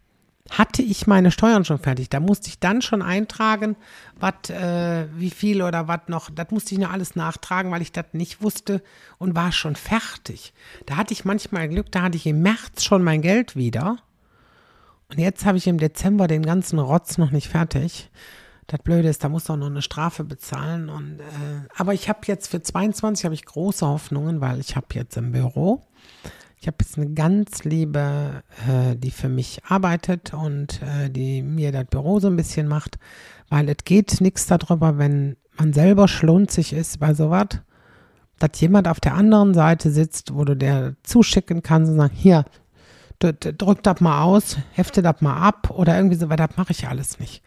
hatte 0.51 0.83
ich 0.83 1.07
meine 1.07 1.31
Steuern 1.31 1.65
schon 1.65 1.79
fertig. 1.79 2.09
Da 2.09 2.21
musste 2.21 2.49
ich 2.49 2.59
dann 2.59 2.81
schon 2.83 3.03
eintragen, 3.03 3.77
was, 4.19 4.51
äh, 4.51 5.07
wie 5.15 5.31
viel 5.31 5.63
oder 5.63 5.89
was 5.89 6.01
noch. 6.07 6.31
Das 6.31 6.51
musste 6.51 6.75
ich 6.75 6.81
noch 6.81 6.93
alles 6.93 7.17
nachtragen, 7.17 7.71
weil 7.71 7.83
ich 7.83 7.93
das 7.93 8.07
nicht 8.13 8.43
wusste 8.43 8.83
und 9.19 9.35
war 9.35 9.53
schon 9.53 9.77
fertig. 9.77 10.53
Da 10.87 10.97
hatte 10.97 11.13
ich 11.13 11.25
manchmal 11.25 11.69
Glück, 11.69 11.93
da 11.93 12.03
hatte 12.03 12.17
ich 12.17 12.27
im 12.27 12.43
März 12.43 12.85
schon 12.85 13.03
mein 13.03 13.23
Geld 13.23 13.57
wieder. 13.57 13.99
Und 15.11 15.19
jetzt 15.19 15.45
habe 15.45 15.59
ich 15.59 15.67
im 15.67 15.79
Dezember 15.79 16.27
den 16.27 16.45
ganzen 16.45 16.79
Rotz 16.79 17.19
noch 17.19 17.31
nicht 17.31 17.49
fertig. 17.49 18.11
Das 18.67 18.81
Blöde 18.81 19.09
ist, 19.09 19.25
da 19.25 19.31
muss 19.31 19.49
auch 19.49 19.57
noch 19.57 19.67
eine 19.67 19.81
Strafe 19.81 20.25
bezahlen. 20.25 20.91
Und, 20.91 21.21
äh, 21.21 21.69
aber 21.77 21.95
ich 21.95 22.09
habe 22.09 22.21
jetzt 22.27 22.49
für 22.49 22.63
22 22.63 23.25
habe 23.25 23.35
ich 23.35 23.45
große 23.45 23.87
Hoffnungen, 23.87 24.43
weil 24.43 24.61
ich 24.61 24.77
habe 24.77 24.87
jetzt 24.93 25.17
im 25.17 25.33
Büro, 25.33 25.83
ich 26.61 26.67
habe 26.67 26.79
jetzt 26.81 26.97
eine 26.97 27.11
ganz 27.11 27.65
liebe, 27.65 28.43
äh, 28.69 28.97
die 28.97 29.11
für 29.11 29.29
mich 29.29 29.63
arbeitet 29.67 30.35
und 30.35 30.81
äh, 30.83 31.09
die 31.09 31.43
mir 31.43 31.71
das 31.71 31.85
Büro 31.87 32.19
so 32.19 32.27
ein 32.29 32.37
bisschen 32.37 32.67
macht, 32.67 32.99
weil 33.49 33.69
es 33.69 33.85
geht 33.85 34.21
nichts 34.21 34.47
darüber, 34.47 34.99
wenn 34.99 35.37
man 35.57 35.73
selber 35.73 36.09
schlunzig 36.09 36.73
ist 36.73 36.99
bei 36.99 37.15
sowas, 37.15 37.49
dass 38.39 38.61
jemand 38.61 38.89
auf 38.89 39.01
der 39.01 39.15
anderen 39.15 39.55
Seite 39.55 39.91
sitzt, 39.91 40.35
wo 40.35 40.45
du 40.45 40.57
der 40.57 40.95
zuschicken 41.03 41.63
kannst 41.63 41.91
und 41.93 41.99
sagen, 41.99 42.15
hier, 42.15 42.45
drückt 43.21 43.87
das 43.87 44.01
mal 44.01 44.23
aus, 44.23 44.57
heftet 44.73 45.05
das 45.05 45.21
mal 45.21 45.37
ab 45.37 45.71
oder 45.71 45.97
irgendwie 45.97 46.17
so, 46.17 46.29
weil 46.29 46.37
das 46.37 46.57
mache 46.57 46.73
ich 46.73 46.87
alles 46.87 47.19
nicht. 47.19 47.43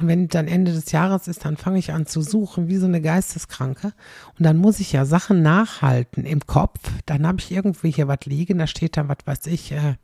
Und 0.00 0.08
wenn 0.08 0.28
dann 0.28 0.48
Ende 0.48 0.72
des 0.72 0.92
Jahres 0.92 1.28
ist, 1.28 1.44
dann 1.44 1.58
fange 1.58 1.78
ich 1.78 1.92
an 1.92 2.06
zu 2.06 2.22
suchen, 2.22 2.68
wie 2.68 2.78
so 2.78 2.86
eine 2.86 3.02
Geisteskranke. 3.02 3.92
Und 4.38 4.46
dann 4.46 4.56
muss 4.56 4.80
ich 4.80 4.92
ja 4.92 5.04
Sachen 5.04 5.42
nachhalten 5.42 6.24
im 6.24 6.46
Kopf. 6.46 6.80
Dann 7.04 7.26
habe 7.26 7.38
ich 7.38 7.52
irgendwie 7.52 7.90
hier 7.90 8.08
was 8.08 8.24
liegen, 8.24 8.58
da 8.58 8.66
steht 8.66 8.96
dann, 8.96 9.10
was 9.10 9.18
weiß 9.26 9.46
ich, 9.48 9.72
äh, 9.72 9.96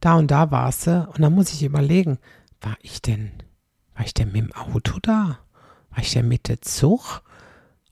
da 0.00 0.14
und 0.14 0.32
da 0.32 0.50
war 0.50 0.68
es. 0.68 0.86
Und 0.88 1.20
dann 1.20 1.32
muss 1.32 1.52
ich 1.52 1.62
überlegen, 1.62 2.18
war 2.60 2.76
ich 2.82 3.02
denn, 3.02 3.30
war 3.94 4.04
ich 4.04 4.14
denn 4.14 4.32
mit 4.32 4.42
dem 4.42 4.52
Auto 4.52 4.98
da? 5.00 5.38
War 5.90 5.98
ich 6.00 6.12
denn 6.12 6.26
mit 6.26 6.48
dem 6.48 6.60
Zug? 6.62 7.22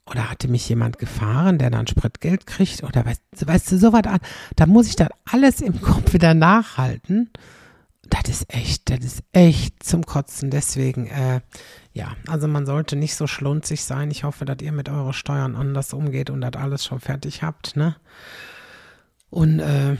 Oder 0.07 0.31
hatte 0.31 0.49
mich 0.49 0.69
jemand 0.69 0.99
gefahren, 0.99 1.59
der 1.59 1.71
dann 1.71 1.87
Spritgeld 1.87 2.47
kriegt? 2.47 2.83
Oder 2.83 3.05
weißt, 3.05 3.47
weißt 3.47 3.73
du, 3.73 3.79
so 3.79 3.93
was 3.93 4.05
an. 4.05 4.21
Da 4.57 4.67
muss 4.67 4.89
ich 4.89 4.97
dann 4.97 5.11
alles 5.25 5.61
im 5.61 5.81
Kopf 5.81 6.13
wieder 6.13 6.35
nachhalten. 6.35 7.31
Das 8.11 8.29
ist 8.29 8.53
echt, 8.53 8.91
das 8.91 9.05
ist 9.05 9.23
echt 9.33 9.83
zum 9.83 10.05
Kotzen. 10.05 10.51
Deswegen, 10.51 11.07
äh, 11.09 11.41
ja, 11.93 12.17
also 12.27 12.49
man 12.49 12.65
sollte 12.67 12.97
nicht 12.97 13.15
so 13.15 13.27
schlunzig 13.27 13.85
sein. 13.85 14.11
Ich 14.11 14.25
hoffe, 14.25 14.45
dass 14.45 14.59
ihr 14.63 14.73
mit 14.73 14.89
euren 14.89 15.13
Steuern 15.13 15.57
anders 15.57 15.93
umgeht 15.93 16.31
und 16.31 16.41
das 16.41 16.55
alles 16.55 16.85
schon 16.85 17.01
fertig 17.01 17.43
habt, 17.43 17.77
ne? 17.77 17.97
Und 19.31 19.61
äh, 19.61 19.97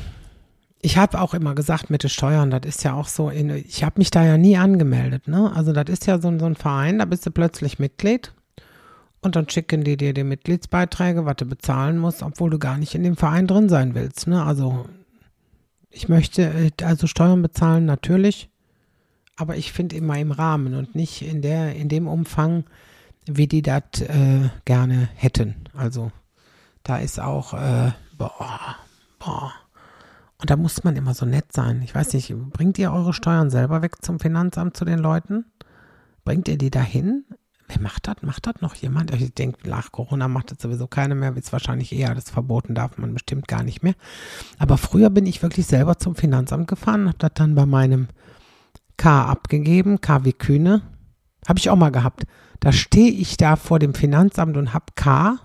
ich 0.81 0.97
habe 0.97 1.21
auch 1.21 1.35
immer 1.35 1.55
gesagt, 1.55 1.91
mit 1.91 2.03
den 2.03 2.11
Steuern, 2.11 2.51
das 2.51 2.63
ist 2.65 2.85
ja 2.85 2.95
auch 2.95 3.09
so, 3.09 3.29
in, 3.31 3.51
ich 3.51 3.85
habe 3.85 3.99
mich 3.99 4.11
da 4.11 4.25
ja 4.25 4.39
nie 4.39 4.57
angemeldet, 4.57 5.29
ne? 5.29 5.53
Also 5.55 5.73
das 5.73 5.87
ist 5.89 6.07
ja 6.07 6.19
so, 6.19 6.37
so 6.39 6.47
ein 6.47 6.55
Verein, 6.55 6.99
da 6.99 7.05
bist 7.05 7.27
du 7.27 7.31
plötzlich 7.31 7.79
Mitglied 7.79 8.33
und 9.21 9.37
dann 9.37 9.49
schicken 9.49 9.85
die 9.85 9.97
dir 9.97 10.15
die 10.15 10.25
Mitgliedsbeiträge, 10.25 11.27
was 11.27 11.37
du 11.37 11.47
bezahlen 11.47 11.99
musst, 11.99 12.23
obwohl 12.23 12.51
du 12.51 12.59
gar 12.59 12.79
nicht 12.79 12.95
in 12.95 13.03
dem 13.03 13.17
Verein 13.17 13.47
drin 13.47 13.69
sein 13.69 13.95
willst. 13.95 14.29
Ne? 14.29 14.43
Also 14.43 14.87
ich 15.91 16.09
möchte 16.09 16.43
äh, 16.43 16.71
also 16.83 17.07
Steuern 17.07 17.43
bezahlen 17.43 17.85
natürlich, 17.85 18.51
aber 19.37 19.57
ich 19.57 19.73
finde 19.73 19.97
immer 19.97 20.19
im 20.19 20.33
Rahmen 20.33 20.75
und 20.75 20.95
nicht 20.95 21.23
in 21.23 21.43
der 21.43 21.75
in 21.77 21.89
dem 21.89 22.09
Umfang, 22.09 22.65
wie 23.27 23.47
die 23.47 23.63
das 23.63 24.01
äh, 24.01 24.49
gerne 24.65 25.09
hätten. 25.15 25.55
Also 25.75 26.11
da 26.83 26.99
ist 26.99 27.21
auch 27.21 27.55
äh, 27.55 27.93
boah, 28.17 28.77
boah. 29.19 29.53
Und 30.41 30.51
da 30.51 30.57
muss 30.57 30.85
man 30.85 30.95
immer 30.95 31.15
so 31.15 31.27
nett 31.27 31.53
sein. 31.53 31.83
Ich 31.83 31.95
weiß 31.95 32.13
nicht, 32.15 32.33
bringt 32.53 32.79
ihr 32.79 32.93
eure 32.93 33.13
Steuern 33.13 33.51
selber 33.51 33.83
weg 33.83 34.05
zum 34.05 34.21
Finanzamt 34.21 34.77
zu 34.77 34.85
den 34.85 35.01
Leuten? 35.01 35.47
Bringt 36.25 36.47
ihr 36.47 36.59
die 36.59 36.71
dahin? 36.71 37.25
Wer 37.69 37.81
macht 37.81 38.09
das? 38.09 38.17
Macht 38.23 38.47
das 38.47 38.61
noch 38.61 38.75
jemand? 38.75 39.13
Ich 39.13 39.35
denke, 39.35 39.69
nach 39.69 39.93
Corona 39.93 40.27
macht 40.27 40.51
das 40.51 40.59
sowieso 40.61 40.87
keiner 40.87 41.15
mehr. 41.15 41.37
Ist 41.37 41.53
wahrscheinlich 41.53 41.93
eher 41.93 42.15
das 42.15 42.31
verboten, 42.31 42.75
darf 42.75 42.97
man 42.97 43.13
bestimmt 43.13 43.47
gar 43.47 43.63
nicht 43.63 43.83
mehr. 43.83 43.95
Aber 44.59 44.79
früher 44.79 45.11
bin 45.11 45.27
ich 45.27 45.43
wirklich 45.43 45.67
selber 45.67 45.99
zum 45.99 46.15
Finanzamt 46.15 46.67
gefahren, 46.67 47.09
habe 47.09 47.19
das 47.19 47.33
dann 47.35 47.55
bei 47.55 47.67
meinem 47.67 48.09
K 48.97 49.27
abgegeben, 49.27 50.01
K 50.01 50.25
wie 50.25 50.33
Kühne. 50.33 50.81
Habe 51.47 51.59
ich 51.59 51.69
auch 51.69 51.77
mal 51.77 51.91
gehabt. 51.91 52.27
Da 52.61 52.73
stehe 52.73 53.11
ich 53.11 53.37
da 53.37 53.57
vor 53.57 53.79
dem 53.79 53.95
Finanzamt 53.95 54.57
und 54.57 54.73
habe 54.73 54.87
K 54.95 55.39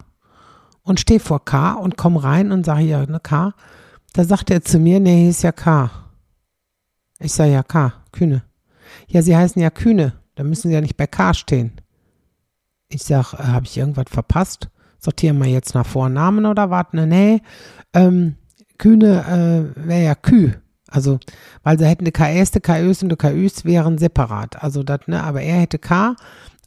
und 0.81 0.99
stehe 0.99 1.19
vor 1.19 1.43
K 1.43 1.73
und 1.73 1.97
komme 1.97 2.23
rein 2.23 2.51
und 2.51 2.65
sage 2.65 2.85
ja, 2.85 3.05
ne 3.05 3.19
K. 3.19 3.53
Da 4.13 4.23
sagt 4.23 4.49
er 4.49 4.63
zu 4.63 4.79
mir, 4.79 4.99
nee, 4.99 5.21
hier 5.21 5.29
ist 5.29 5.43
ja 5.43 5.51
K. 5.51 5.91
Ich 7.19 7.33
sage 7.33 7.51
ja 7.51 7.63
K, 7.63 7.93
Kühne. 8.11 8.43
Ja, 9.07 9.21
Sie 9.21 9.35
heißen 9.35 9.61
ja 9.61 9.69
Kühne. 9.69 10.13
Da 10.35 10.43
müssen 10.43 10.69
Sie 10.69 10.73
ja 10.73 10.81
nicht 10.81 10.97
bei 10.97 11.07
K 11.07 11.33
stehen. 11.33 11.73
Ich 12.93 13.03
sag, 13.03 13.33
äh, 13.33 13.43
habe 13.43 13.65
ich 13.65 13.77
irgendwas 13.77 14.05
verpasst? 14.09 14.69
Sortieren 14.99 15.39
wir 15.39 15.49
jetzt 15.49 15.73
nach 15.73 15.85
Vornamen 15.85 16.45
oder 16.45 16.69
warten? 16.69 17.07
Nee, 17.09 17.41
ähm, 17.93 18.35
Kühne 18.77 19.73
äh, 19.75 19.87
wäre 19.87 20.03
ja 20.03 20.15
Kü. 20.15 20.51
Also, 20.87 21.19
weil 21.63 21.79
sie 21.79 21.87
hätten 21.87 22.05
eine 22.05 22.11
KS, 22.11 22.53
eine 22.53 22.61
KÖs 22.61 23.01
und 23.01 23.09
eine 23.09 23.17
KÜs 23.17 23.65
wären 23.65 23.97
separat. 23.97 24.61
Also, 24.61 24.83
das, 24.83 25.01
ne, 25.07 25.23
aber 25.23 25.41
er 25.41 25.61
hätte 25.61 25.79
K, 25.79 26.15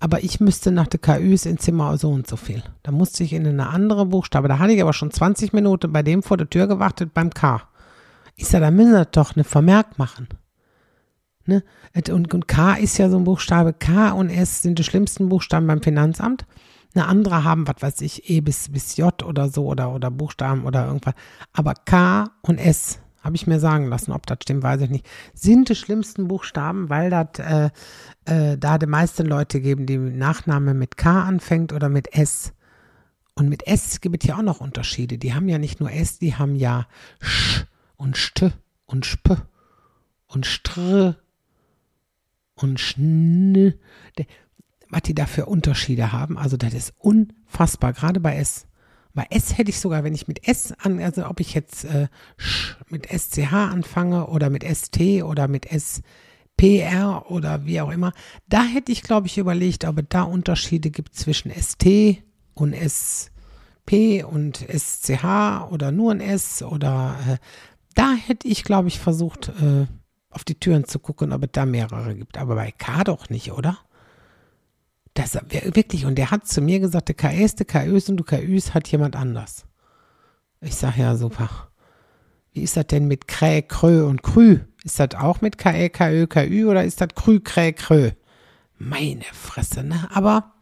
aber 0.01 0.25
ich 0.25 0.41
müsste 0.41 0.73
nach 0.73 0.89
der 0.89 1.01
KÜs 1.01 1.47
ins 1.47 1.63
Zimmer 1.63 1.97
so 1.97 2.11
und 2.11 2.27
so 2.27 2.37
viel. 2.37 2.63
Da 2.83 2.91
musste 2.91 3.23
ich 3.23 3.33
in 3.33 3.47
eine 3.47 3.69
andere 3.69 4.07
Buchstabe. 4.07 4.49
Da 4.49 4.59
hatte 4.59 4.73
ich 4.73 4.83
aber 4.83 4.93
schon 4.93 5.13
20 5.13 5.53
Minuten 5.53 5.93
bei 5.93 6.03
dem 6.03 6.23
vor 6.25 6.37
der 6.37 6.51
Tür 6.51 6.67
gewartet 6.67 7.15
beim 7.15 7.31
K. 7.33 7.63
Ich 8.35 8.49
sag, 8.49 8.61
da 8.61 8.71
müssen 8.71 8.93
wir 8.93 9.05
doch 9.05 9.37
eine 9.37 9.45
Vermerk 9.45 9.97
machen. 9.99 10.29
Ne? 11.47 11.63
Und, 11.95 12.35
und 12.35 12.49
K 12.49 12.75
ist 12.75 12.99
ja 12.99 13.09
so 13.09 13.17
ein 13.17 13.25
Buchstabe. 13.25 13.73
K 13.73 14.11
und 14.11 14.31
S 14.31 14.63
sind 14.63 14.79
die 14.79 14.85
schlimmsten 14.85 15.29
Buchstaben 15.29 15.67
beim 15.67 15.83
Finanzamt. 15.83 16.45
Eine 16.95 17.07
andere 17.07 17.45
haben, 17.45 17.69
was 17.69 17.77
weiß 17.81 18.01
ich, 18.01 18.31
E 18.31 18.41
bis, 18.41 18.71
bis 18.71 18.97
J 18.97 19.23
oder 19.23 19.49
so 19.49 19.67
oder, 19.67 19.93
oder 19.93 20.11
Buchstaben 20.11 20.65
oder 20.65 20.87
irgendwas. 20.87 21.15
Aber 21.53 21.75
K 21.75 22.31
und 22.43 22.59
S, 22.59 23.01
habe 23.27 23.37
ich 23.37 23.47
mir 23.47 23.61
sagen 23.61 23.89
lassen, 23.89 24.13
ob 24.13 24.27
das 24.27 24.39
stimmt, 24.43 24.63
weiß 24.63 24.81
ich 24.83 24.91
nicht, 24.91 25.07
sind 25.35 25.69
die 25.69 25.75
schlimmsten 25.75 26.29
Buchstaben, 26.29 26.89
weil 26.89 27.11
das 27.11 27.39
äh, 27.39 27.71
äh, 28.25 28.57
da 28.57 28.79
die 28.79 28.87
meisten 28.87 29.27
Leute 29.27 29.61
geben, 29.61 29.85
die 29.85 29.99
Nachname 29.99 30.75
mit 30.75 30.97
K 30.97 31.25
anfängt 31.25 31.73
oder 31.73 31.89
mit 31.89 32.15
S. 32.15 32.53
Und 33.35 33.49
mit 33.49 33.67
S 33.67 34.01
gibt 34.01 34.23
es 34.23 34.29
ja 34.29 34.39
auch 34.39 34.43
noch 34.43 34.61
Unterschiede. 34.61 35.19
Die 35.19 35.35
haben 35.35 35.49
ja 35.49 35.59
nicht 35.59 35.81
nur 35.81 35.91
S, 35.91 36.19
die 36.19 36.37
haben 36.37 36.55
ja 36.55 36.87
Sch 37.21 37.67
und 37.97 38.17
St 38.17 38.53
und 38.87 39.05
Sp 39.05 39.43
und 40.29 40.47
Str 40.47 41.17
und 42.57 42.81
Schn, 42.81 43.75
was 44.91 45.03
die 45.03 45.15
da 45.15 45.27
für 45.27 45.47
Unterschiede 45.47 46.13
haben. 46.13 46.39
Also 46.39 46.57
das 46.57 46.75
ist 46.75 46.95
unfassbar, 46.99 47.93
gerade 47.93 48.21
bei 48.21 48.37
S. 48.37 48.67
Bei 49.15 49.27
S 49.31 49.57
hätte 49.57 49.71
ich 49.71 49.81
sogar, 49.81 50.05
wenn 50.05 50.15
ich 50.15 50.29
mit 50.29 50.47
S 50.47 50.75
an, 50.83 51.01
also 51.01 51.27
ob 51.27 51.41
ich 51.41 51.55
jetzt 51.55 51.85
äh, 51.85 52.09
mit 52.91 53.07
SCH 53.07 53.53
anfange 53.53 54.27
oder 54.27 54.51
mit 54.51 54.63
ST 54.63 55.23
oder 55.23 55.49
mit 55.49 55.67
SPR 55.67 57.31
oder 57.31 57.65
wie 57.65 57.81
auch 57.81 57.91
immer, 57.91 58.13
da 58.47 58.63
hätte 58.63 58.93
ich, 58.93 59.03
glaube 59.03 59.27
ich, 59.27 59.39
überlegt, 59.39 59.87
ob 59.87 59.99
es 59.99 60.05
da 60.11 60.23
Unterschiede 60.23 60.91
gibt 60.91 61.15
zwischen 61.15 61.51
ST 61.51 62.23
und 62.53 62.75
SP 62.75 64.23
und 64.23 64.59
SCH 64.59 65.71
oder 65.71 65.93
nur 65.93 66.13
ein 66.13 66.21
S 66.21 66.63
oder 66.63 67.17
äh, 67.27 67.37
da 67.95 68.13
hätte 68.13 68.47
ich, 68.49 68.65
glaube 68.65 68.89
ich, 68.89 68.99
versucht, 68.99 69.49
äh, 69.49 69.87
auf 70.37 70.45
die 70.45 70.61
Türen 70.61 70.85
zu 70.85 70.99
gucken, 70.99 71.33
ob 71.33 71.43
es 71.45 71.49
da 71.53 71.65
mehrere 71.65 72.15
gibt. 72.15 72.37
Aber 72.37 72.55
bei 72.57 72.71
K 72.71 73.05
doch 73.05 73.31
nicht, 73.31 73.53
oder? 73.53 73.79
Das 75.15 75.35
wirklich, 75.35 76.05
und 76.05 76.17
der 76.17 76.31
hat 76.31 76.47
zu 76.47 76.61
mir 76.61 76.79
gesagt, 76.79 77.09
der 77.09 77.15
KS, 77.15 77.55
der 77.55 77.65
KÖs 77.65 78.11
und 78.11 78.19
du 78.19 78.25
KÜs 78.25 78.75
hat 78.75 78.87
jemand 78.89 79.17
anders. 79.17 79.65
Ich 80.61 80.75
sage 80.75 81.01
ja 81.01 81.17
super. 81.17 81.49
Wie 82.53 82.61
ist 82.61 82.77
das 82.77 82.87
denn 82.87 83.09
mit 83.09 83.29
Krä, 83.29 83.63
Krö 83.63 84.05
und 84.07 84.23
Krü? 84.23 84.61
Ist 84.85 85.01
das 85.01 85.15
auch 85.15 85.41
mit 85.41 85.57
KE, 85.57 85.89
KÖ, 85.89 86.27
KÜ 86.27 86.67
oder 86.69 86.85
ist 86.85 87.01
das 87.01 87.09
Krü, 87.15 87.41
Krä, 87.41 87.73
Krö? 87.73 88.11
Meine 88.79 89.25
Fresse, 89.33 89.85
ne? 89.85 90.07
Aber 90.13 90.53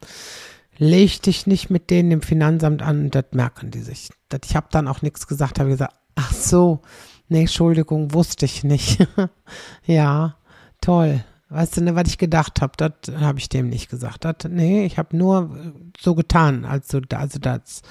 leg 0.78 1.20
dich 1.22 1.48
nicht 1.48 1.68
mit 1.68 1.90
denen 1.90 2.12
im 2.12 2.22
Finanzamt 2.22 2.80
an, 2.80 3.10
das 3.10 3.24
merken 3.32 3.72
die 3.72 3.80
sich. 3.80 4.10
Das, 4.28 4.40
ich 4.44 4.54
habe 4.54 4.68
dann 4.70 4.86
auch 4.86 5.02
nichts 5.02 5.26
gesagt, 5.26 5.58
habe 5.58 5.70
gesagt, 5.70 5.96
ach 6.14 6.32
so, 6.32 6.82
Nee, 7.28 7.40
Entschuldigung, 7.40 8.12
wusste 8.12 8.44
ich 8.44 8.64
nicht. 8.64 9.06
ja, 9.86 10.36
toll. 10.80 11.24
Weißt 11.48 11.76
du, 11.76 11.82
ne, 11.82 11.94
was 11.94 12.08
ich 12.08 12.18
gedacht 12.18 12.60
habe, 12.60 12.72
das 12.76 13.14
habe 13.20 13.38
ich 13.38 13.48
dem 13.48 13.68
nicht 13.68 13.88
gesagt. 13.88 14.24
Dat, 14.24 14.46
nee, 14.50 14.84
ich 14.84 14.98
habe 14.98 15.16
nur 15.16 15.56
äh, 15.56 15.72
so 15.98 16.14
getan, 16.14 16.64
also, 16.64 17.00
also 17.14 17.38
das, 17.38 17.82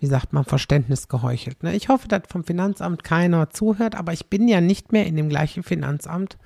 wie 0.00 0.06
sagt 0.06 0.32
man, 0.32 0.44
Verständnis 0.44 1.08
geheuchelt. 1.08 1.62
Ne? 1.62 1.74
Ich 1.76 1.88
hoffe, 1.88 2.08
dass 2.08 2.22
vom 2.28 2.44
Finanzamt 2.44 3.04
keiner 3.04 3.50
zuhört, 3.50 3.94
aber 3.94 4.12
ich 4.12 4.26
bin 4.26 4.48
ja 4.48 4.60
nicht 4.60 4.92
mehr 4.92 5.06
in 5.06 5.16
dem 5.16 5.28
gleichen 5.28 5.62
Finanzamt, 5.62 6.36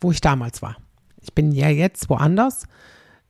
wo 0.00 0.10
ich 0.10 0.20
damals 0.20 0.62
war. 0.62 0.76
Ich 1.20 1.34
bin 1.34 1.52
ja 1.52 1.68
jetzt 1.68 2.08
woanders. 2.08 2.66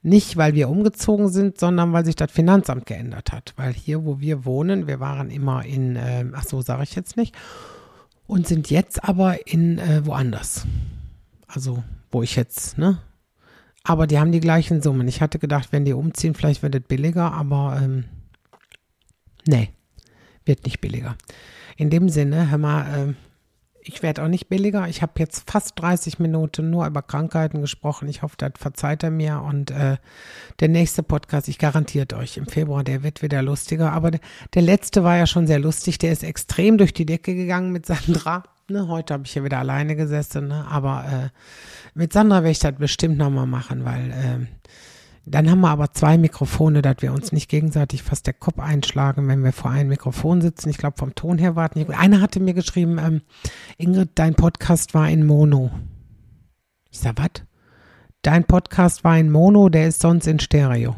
Nicht, 0.03 0.37
weil 0.37 0.55
wir 0.55 0.69
umgezogen 0.69 1.29
sind, 1.29 1.59
sondern 1.59 1.93
weil 1.93 2.05
sich 2.05 2.15
das 2.15 2.31
Finanzamt 2.31 2.87
geändert 2.87 3.33
hat. 3.33 3.55
Weil 3.57 3.73
hier, 3.73 4.05
wo 4.05 4.21
wir 4.21 4.45
wohnen, 4.45 4.87
wir 4.87 5.01
waren 5.01 5.31
immer 5.31 5.65
in, 5.65 5.97
äh, 5.97 6.25
ach 6.33 6.45
so, 6.45 6.63
sage 6.63 6.85
ich 6.85 6.95
jetzt 6.95 7.17
nicht, 7.17 7.35
und 8.29 8.47
sind 8.47 8.71
jetzt 8.71 9.03
aber 9.03 9.49
in 9.49 9.79
äh, 9.79 10.07
woanders. 10.07 10.67
Also, 11.49 11.83
wo 12.13 12.23
ich 12.23 12.37
jetzt, 12.37 12.79
ne? 12.79 12.99
Aber 13.83 14.07
die 14.07 14.19
haben 14.19 14.33
die 14.33 14.41
gleichen 14.41 14.83
Summen. 14.83 15.09
Ich 15.09 15.23
hatte 15.23 15.39
gedacht, 15.39 15.73
wenn 15.73 15.87
die 15.87 15.95
umziehen, 15.95 16.35
vielleicht 16.35 16.63
wird 16.63 16.75
es 16.75 16.83
billiger, 16.83 17.33
aber 17.33 17.81
ähm, 17.83 18.05
nee, 19.47 19.71
wird 20.45 20.65
nicht 20.65 20.81
billiger. 20.81 21.17
In 21.77 21.89
dem 21.89 22.11
Sinne, 22.11 22.51
hör 22.51 22.59
mal, 22.59 23.09
äh, 23.09 23.15
ich 23.89 24.03
werde 24.03 24.23
auch 24.23 24.29
nicht 24.29 24.49
billiger. 24.49 24.87
Ich 24.87 25.01
habe 25.01 25.13
jetzt 25.17 25.51
fast 25.51 25.81
30 25.81 26.19
Minuten 26.19 26.69
nur 26.69 26.87
über 26.87 27.01
Krankheiten 27.01 27.63
gesprochen. 27.63 28.07
Ich 28.09 28.23
hoffe, 28.23 28.35
das 28.37 28.53
verzeiht 28.57 29.03
er 29.03 29.11
mir. 29.11 29.41
Und 29.41 29.71
äh, 29.71 29.97
der 30.61 30.69
nächste 30.69 31.03
Podcast, 31.03 31.49
ich 31.49 31.59
garantiert 31.59 32.13
euch, 32.13 32.37
im 32.37 32.47
Februar, 32.47 32.85
der 32.85 33.03
wird 33.03 33.23
wieder 33.23 33.41
lustiger. 33.41 33.93
Aber 33.93 34.11
der, 34.11 34.21
der 34.55 34.63
letzte 34.63 35.05
war 35.05 35.17
ja 35.17 35.27
schon 35.27 35.47
sehr 35.47 35.59
lustig. 35.59 35.97
Der 35.99 36.13
ist 36.13 36.23
extrem 36.23 36.77
durch 36.77 36.93
die 36.93 37.07
Decke 37.07 37.35
gegangen 37.35 37.73
mit 37.73 37.87
Sandra. 37.87 38.43
Ne, 38.69 38.87
heute 38.89 39.15
habe 39.15 39.25
ich 39.25 39.35
ja 39.35 39.43
wieder 39.43 39.59
alleine 39.59 39.97
gesessen. 39.97 40.49
Ne? 40.49 40.67
Aber 40.71 41.05
äh, 41.11 41.29
mit 41.95 42.13
Sandra 42.13 42.37
werde 42.37 42.51
ich 42.51 42.59
das 42.59 42.75
bestimmt 42.75 43.17
nochmal 43.17 43.47
machen, 43.47 43.87
weil 43.87 44.11
äh, 44.11 44.47
Dann 45.31 45.51
haben 45.51 45.61
wir 45.61 45.69
aber 45.69 45.93
zwei 45.93 46.17
Mikrofone, 46.17 46.81
dass 46.81 46.97
wir 47.01 47.13
uns 47.13 47.33
nicht 47.33 47.49
gegenseitig 47.49 48.03
fast 48.03 48.27
der 48.27 48.35
Kopf 48.35 48.59
einschlagen, 48.59 49.29
wenn 49.29 49.45
wir 49.45 49.53
vor 49.53 49.71
einem 49.71 49.91
Mikrofon 49.91 50.41
sitzen. 50.41 50.71
Ich 50.71 50.79
glaube, 50.79 50.97
vom 50.97 51.15
Ton 51.15 51.39
her 51.39 51.55
war 51.55 51.71
es. 51.75 51.89
Einer 51.91 52.21
hatte 52.21 52.41
mir 52.41 52.55
geschrieben, 52.55 52.99
ähm, 52.99 53.21
Ingrid, 53.77 54.11
dein 54.15 54.35
Podcast 54.35 54.95
war 54.95 55.09
in 55.09 55.27
Mono. 55.27 55.71
Ich 56.91 57.01
sag, 57.01 57.19
was? 57.19 57.45
Dein 58.23 58.45
Podcast 58.45 59.05
war 59.05 59.19
in 59.19 59.31
Mono, 59.31 59.69
der 59.69 59.89
ist 59.89 60.01
sonst 60.01 60.27
in 60.27 60.41
Stereo. 60.41 60.97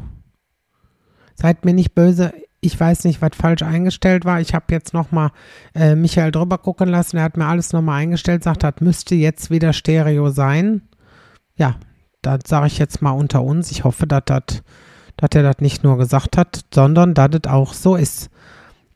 Seid 1.35 1.65
mir 1.65 1.75
nicht 1.75 1.95
böse, 1.95 2.33
ich 2.61 2.79
weiß 2.79 3.05
nicht, 3.05 3.23
was 3.23 3.31
falsch 3.35 3.63
eingestellt 3.63 4.25
war. 4.25 4.41
Ich 4.41 4.55
habe 4.55 4.67
jetzt 4.71 4.93
nochmal 4.95 5.31
äh, 5.75 5.95
Michael 5.95 6.31
drüber 6.31 6.59
gucken 6.59 6.89
lassen. 6.89 7.17
Er 7.17 7.25
hat 7.25 7.37
mir 7.37 7.47
alles 7.47 7.73
nochmal 7.73 8.03
eingestellt, 8.03 8.45
sagt, 8.45 8.63
das 8.63 8.75
müsste 8.81 9.15
jetzt 9.15 9.51
wieder 9.51 9.73
Stereo 9.73 10.31
sein. 10.31 10.83
Ja, 11.57 11.77
das 12.23 12.41
sage 12.47 12.67
ich 12.67 12.79
jetzt 12.79 13.03
mal 13.03 13.13
unter 13.13 13.43
uns. 13.43 13.71
Ich 13.71 13.85
hoffe, 13.85 14.07
dass, 14.07 14.23
dat, 14.27 14.63
dass 15.17 15.31
er 15.35 15.43
das 15.43 15.59
nicht 15.61 15.85
nur 15.85 15.99
gesagt 15.99 16.37
hat, 16.37 16.65
sondern 16.73 17.15
dass 17.15 17.31
es 17.35 17.51
auch 17.51 17.73
so 17.73 17.97
ist. 17.97 18.31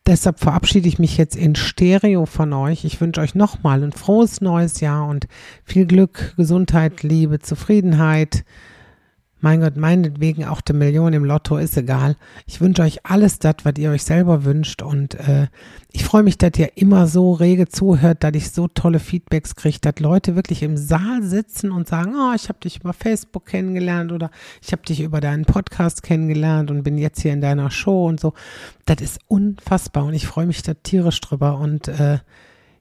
Deshalb 0.07 0.39
verabschiede 0.39 0.87
ich 0.87 0.99
mich 0.99 1.17
jetzt 1.17 1.35
in 1.35 1.55
Stereo 1.55 2.27
von 2.27 2.53
euch. 2.53 2.85
Ich 2.85 3.01
wünsche 3.01 3.23
euch 3.23 3.35
nochmal 3.35 3.83
ein 3.83 3.93
frohes 3.93 4.43
neues 4.43 4.81
Jahr 4.81 5.07
und 5.09 5.27
viel 5.65 5.87
Glück, 5.87 6.35
Gesundheit, 6.37 7.03
Liebe, 7.03 7.39
Zufriedenheit 7.39 8.45
mein 9.45 9.61
Gott, 9.61 9.77
meinetwegen 9.77 10.47
auch 10.47 10.63
die 10.63 10.73
Million 10.73 11.13
im 11.13 11.23
Lotto, 11.23 11.59
ist 11.59 11.77
egal. 11.77 12.17
Ich 12.47 12.63
wünsche 12.63 12.81
euch 12.81 13.05
alles 13.05 13.39
das, 13.41 13.57
was 13.65 13.75
ihr 13.77 13.91
euch 13.91 14.03
selber 14.03 14.47
wünscht. 14.47 14.81
Und 14.81 15.17
äh, 15.17 15.49
ich 15.93 16.03
freue 16.03 16.23
mich, 16.23 16.39
dass 16.39 16.53
ihr 16.57 16.79
immer 16.79 17.07
so 17.07 17.35
rege 17.35 17.69
zuhört, 17.69 18.25
dass 18.25 18.33
ich 18.33 18.53
so 18.53 18.69
tolle 18.69 19.01
Feedbacks 19.01 19.55
kriege, 19.55 19.77
dass 19.83 20.01
Leute 20.01 20.35
wirklich 20.35 20.63
im 20.63 20.79
Saal 20.79 21.23
sitzen 21.23 21.73
und 21.73 21.87
sagen, 21.87 22.15
oh, 22.17 22.33
ich 22.35 22.49
habe 22.49 22.59
dich 22.59 22.81
über 22.81 22.95
Facebook 22.95 23.45
kennengelernt 23.45 24.13
oder 24.13 24.31
ich 24.63 24.73
habe 24.73 24.83
dich 24.83 25.03
über 25.03 25.21
deinen 25.21 25.45
Podcast 25.45 26.03
kennengelernt 26.03 26.71
und 26.71 26.83
bin 26.83 26.97
jetzt 26.97 27.21
hier 27.21 27.35
in 27.35 27.43
deiner 27.43 27.71
Show 27.71 28.07
und 28.07 28.21
so. 28.21 28.33
Das 28.87 29.03
ist 29.03 29.19
unfassbar 29.29 30.07
und 30.07 30.15
ich 30.15 30.27
freue 30.27 30.47
mich 30.47 30.63
da 30.63 30.73
tierisch 30.73 31.21
drüber. 31.21 31.59
Und 31.59 31.89
äh, 31.89 32.21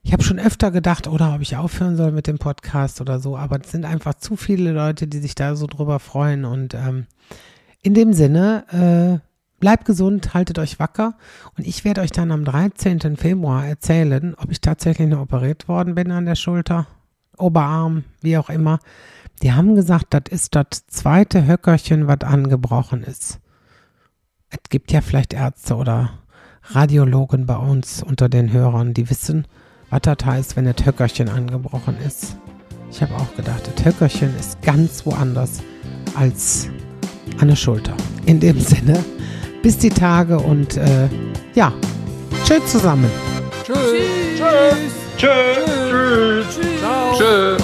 ich 0.04 0.12
habe 0.12 0.22
schon 0.22 0.38
öfter 0.38 0.70
gedacht, 0.70 1.08
oder 1.08 1.34
ob 1.34 1.40
ich 1.40 1.56
aufhören 1.56 1.96
soll 1.96 2.12
mit 2.12 2.26
dem 2.26 2.38
Podcast 2.38 3.00
oder 3.00 3.18
so, 3.18 3.36
aber 3.38 3.58
es 3.60 3.70
sind 3.70 3.86
einfach 3.86 4.14
zu 4.14 4.36
viele 4.36 4.72
Leute, 4.72 5.06
die 5.06 5.18
sich 5.18 5.34
da 5.34 5.56
so 5.56 5.66
drüber 5.66 5.98
freuen. 5.98 6.44
Und 6.44 6.74
ähm, 6.74 7.06
in 7.80 7.94
dem 7.94 8.12
Sinne, 8.12 9.20
äh, 9.20 9.26
bleibt 9.60 9.86
gesund, 9.86 10.34
haltet 10.34 10.58
euch 10.58 10.78
wacker. 10.78 11.14
Und 11.56 11.66
ich 11.66 11.86
werde 11.86 12.02
euch 12.02 12.12
dann 12.12 12.32
am 12.32 12.44
13. 12.44 13.16
Februar 13.16 13.66
erzählen, 13.66 14.34
ob 14.34 14.50
ich 14.50 14.60
tatsächlich 14.60 15.08
noch 15.08 15.22
operiert 15.22 15.68
worden 15.68 15.94
bin 15.94 16.10
an 16.10 16.26
der 16.26 16.34
Schulter, 16.34 16.86
Oberarm, 17.38 18.04
wie 18.20 18.36
auch 18.36 18.50
immer. 18.50 18.80
Die 19.42 19.54
haben 19.54 19.74
gesagt, 19.74 20.08
das 20.10 20.24
ist 20.28 20.54
das 20.54 20.86
zweite 20.86 21.46
Höckerchen, 21.46 22.06
was 22.06 22.20
angebrochen 22.20 23.02
ist. 23.02 23.40
Es 24.50 24.58
gibt 24.68 24.92
ja 24.92 25.00
vielleicht 25.00 25.32
Ärzte 25.32 25.76
oder 25.76 26.10
Radiologen 26.64 27.46
bei 27.46 27.56
uns 27.56 28.02
unter 28.02 28.28
den 28.28 28.52
Hörern, 28.52 28.92
die 28.92 29.08
wissen, 29.08 29.46
was 29.94 30.00
das 30.02 30.26
heißt, 30.26 30.56
wenn 30.56 30.64
das 30.64 30.84
Höckerchen 30.84 31.28
angebrochen 31.28 31.96
ist. 32.04 32.36
Ich 32.90 33.00
habe 33.00 33.14
auch 33.14 33.36
gedacht, 33.36 33.62
das 33.72 33.84
Höckerchen 33.84 34.34
ist 34.38 34.60
ganz 34.60 35.06
woanders 35.06 35.62
als 36.18 36.68
an 37.38 37.46
der 37.48 37.56
Schulter. 37.56 37.94
In 38.26 38.40
dem 38.40 38.58
Sinne, 38.60 39.04
bis 39.62 39.78
die 39.78 39.90
Tage 39.90 40.36
und 40.38 40.76
äh, 40.76 41.08
ja, 41.54 41.72
tschüss 42.44 42.66
zusammen. 42.66 43.08
Tschüss. 43.64 43.76
Tschüss. 44.36 44.92
Tschüss. 45.16 45.30
Tschüss. 45.88 46.56
Tschüss. 46.56 46.80
Ciao. 46.80 47.12
Tschüss. 47.16 47.62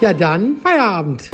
Ja, 0.00 0.12
dann 0.12 0.56
Feierabend. 0.62 1.30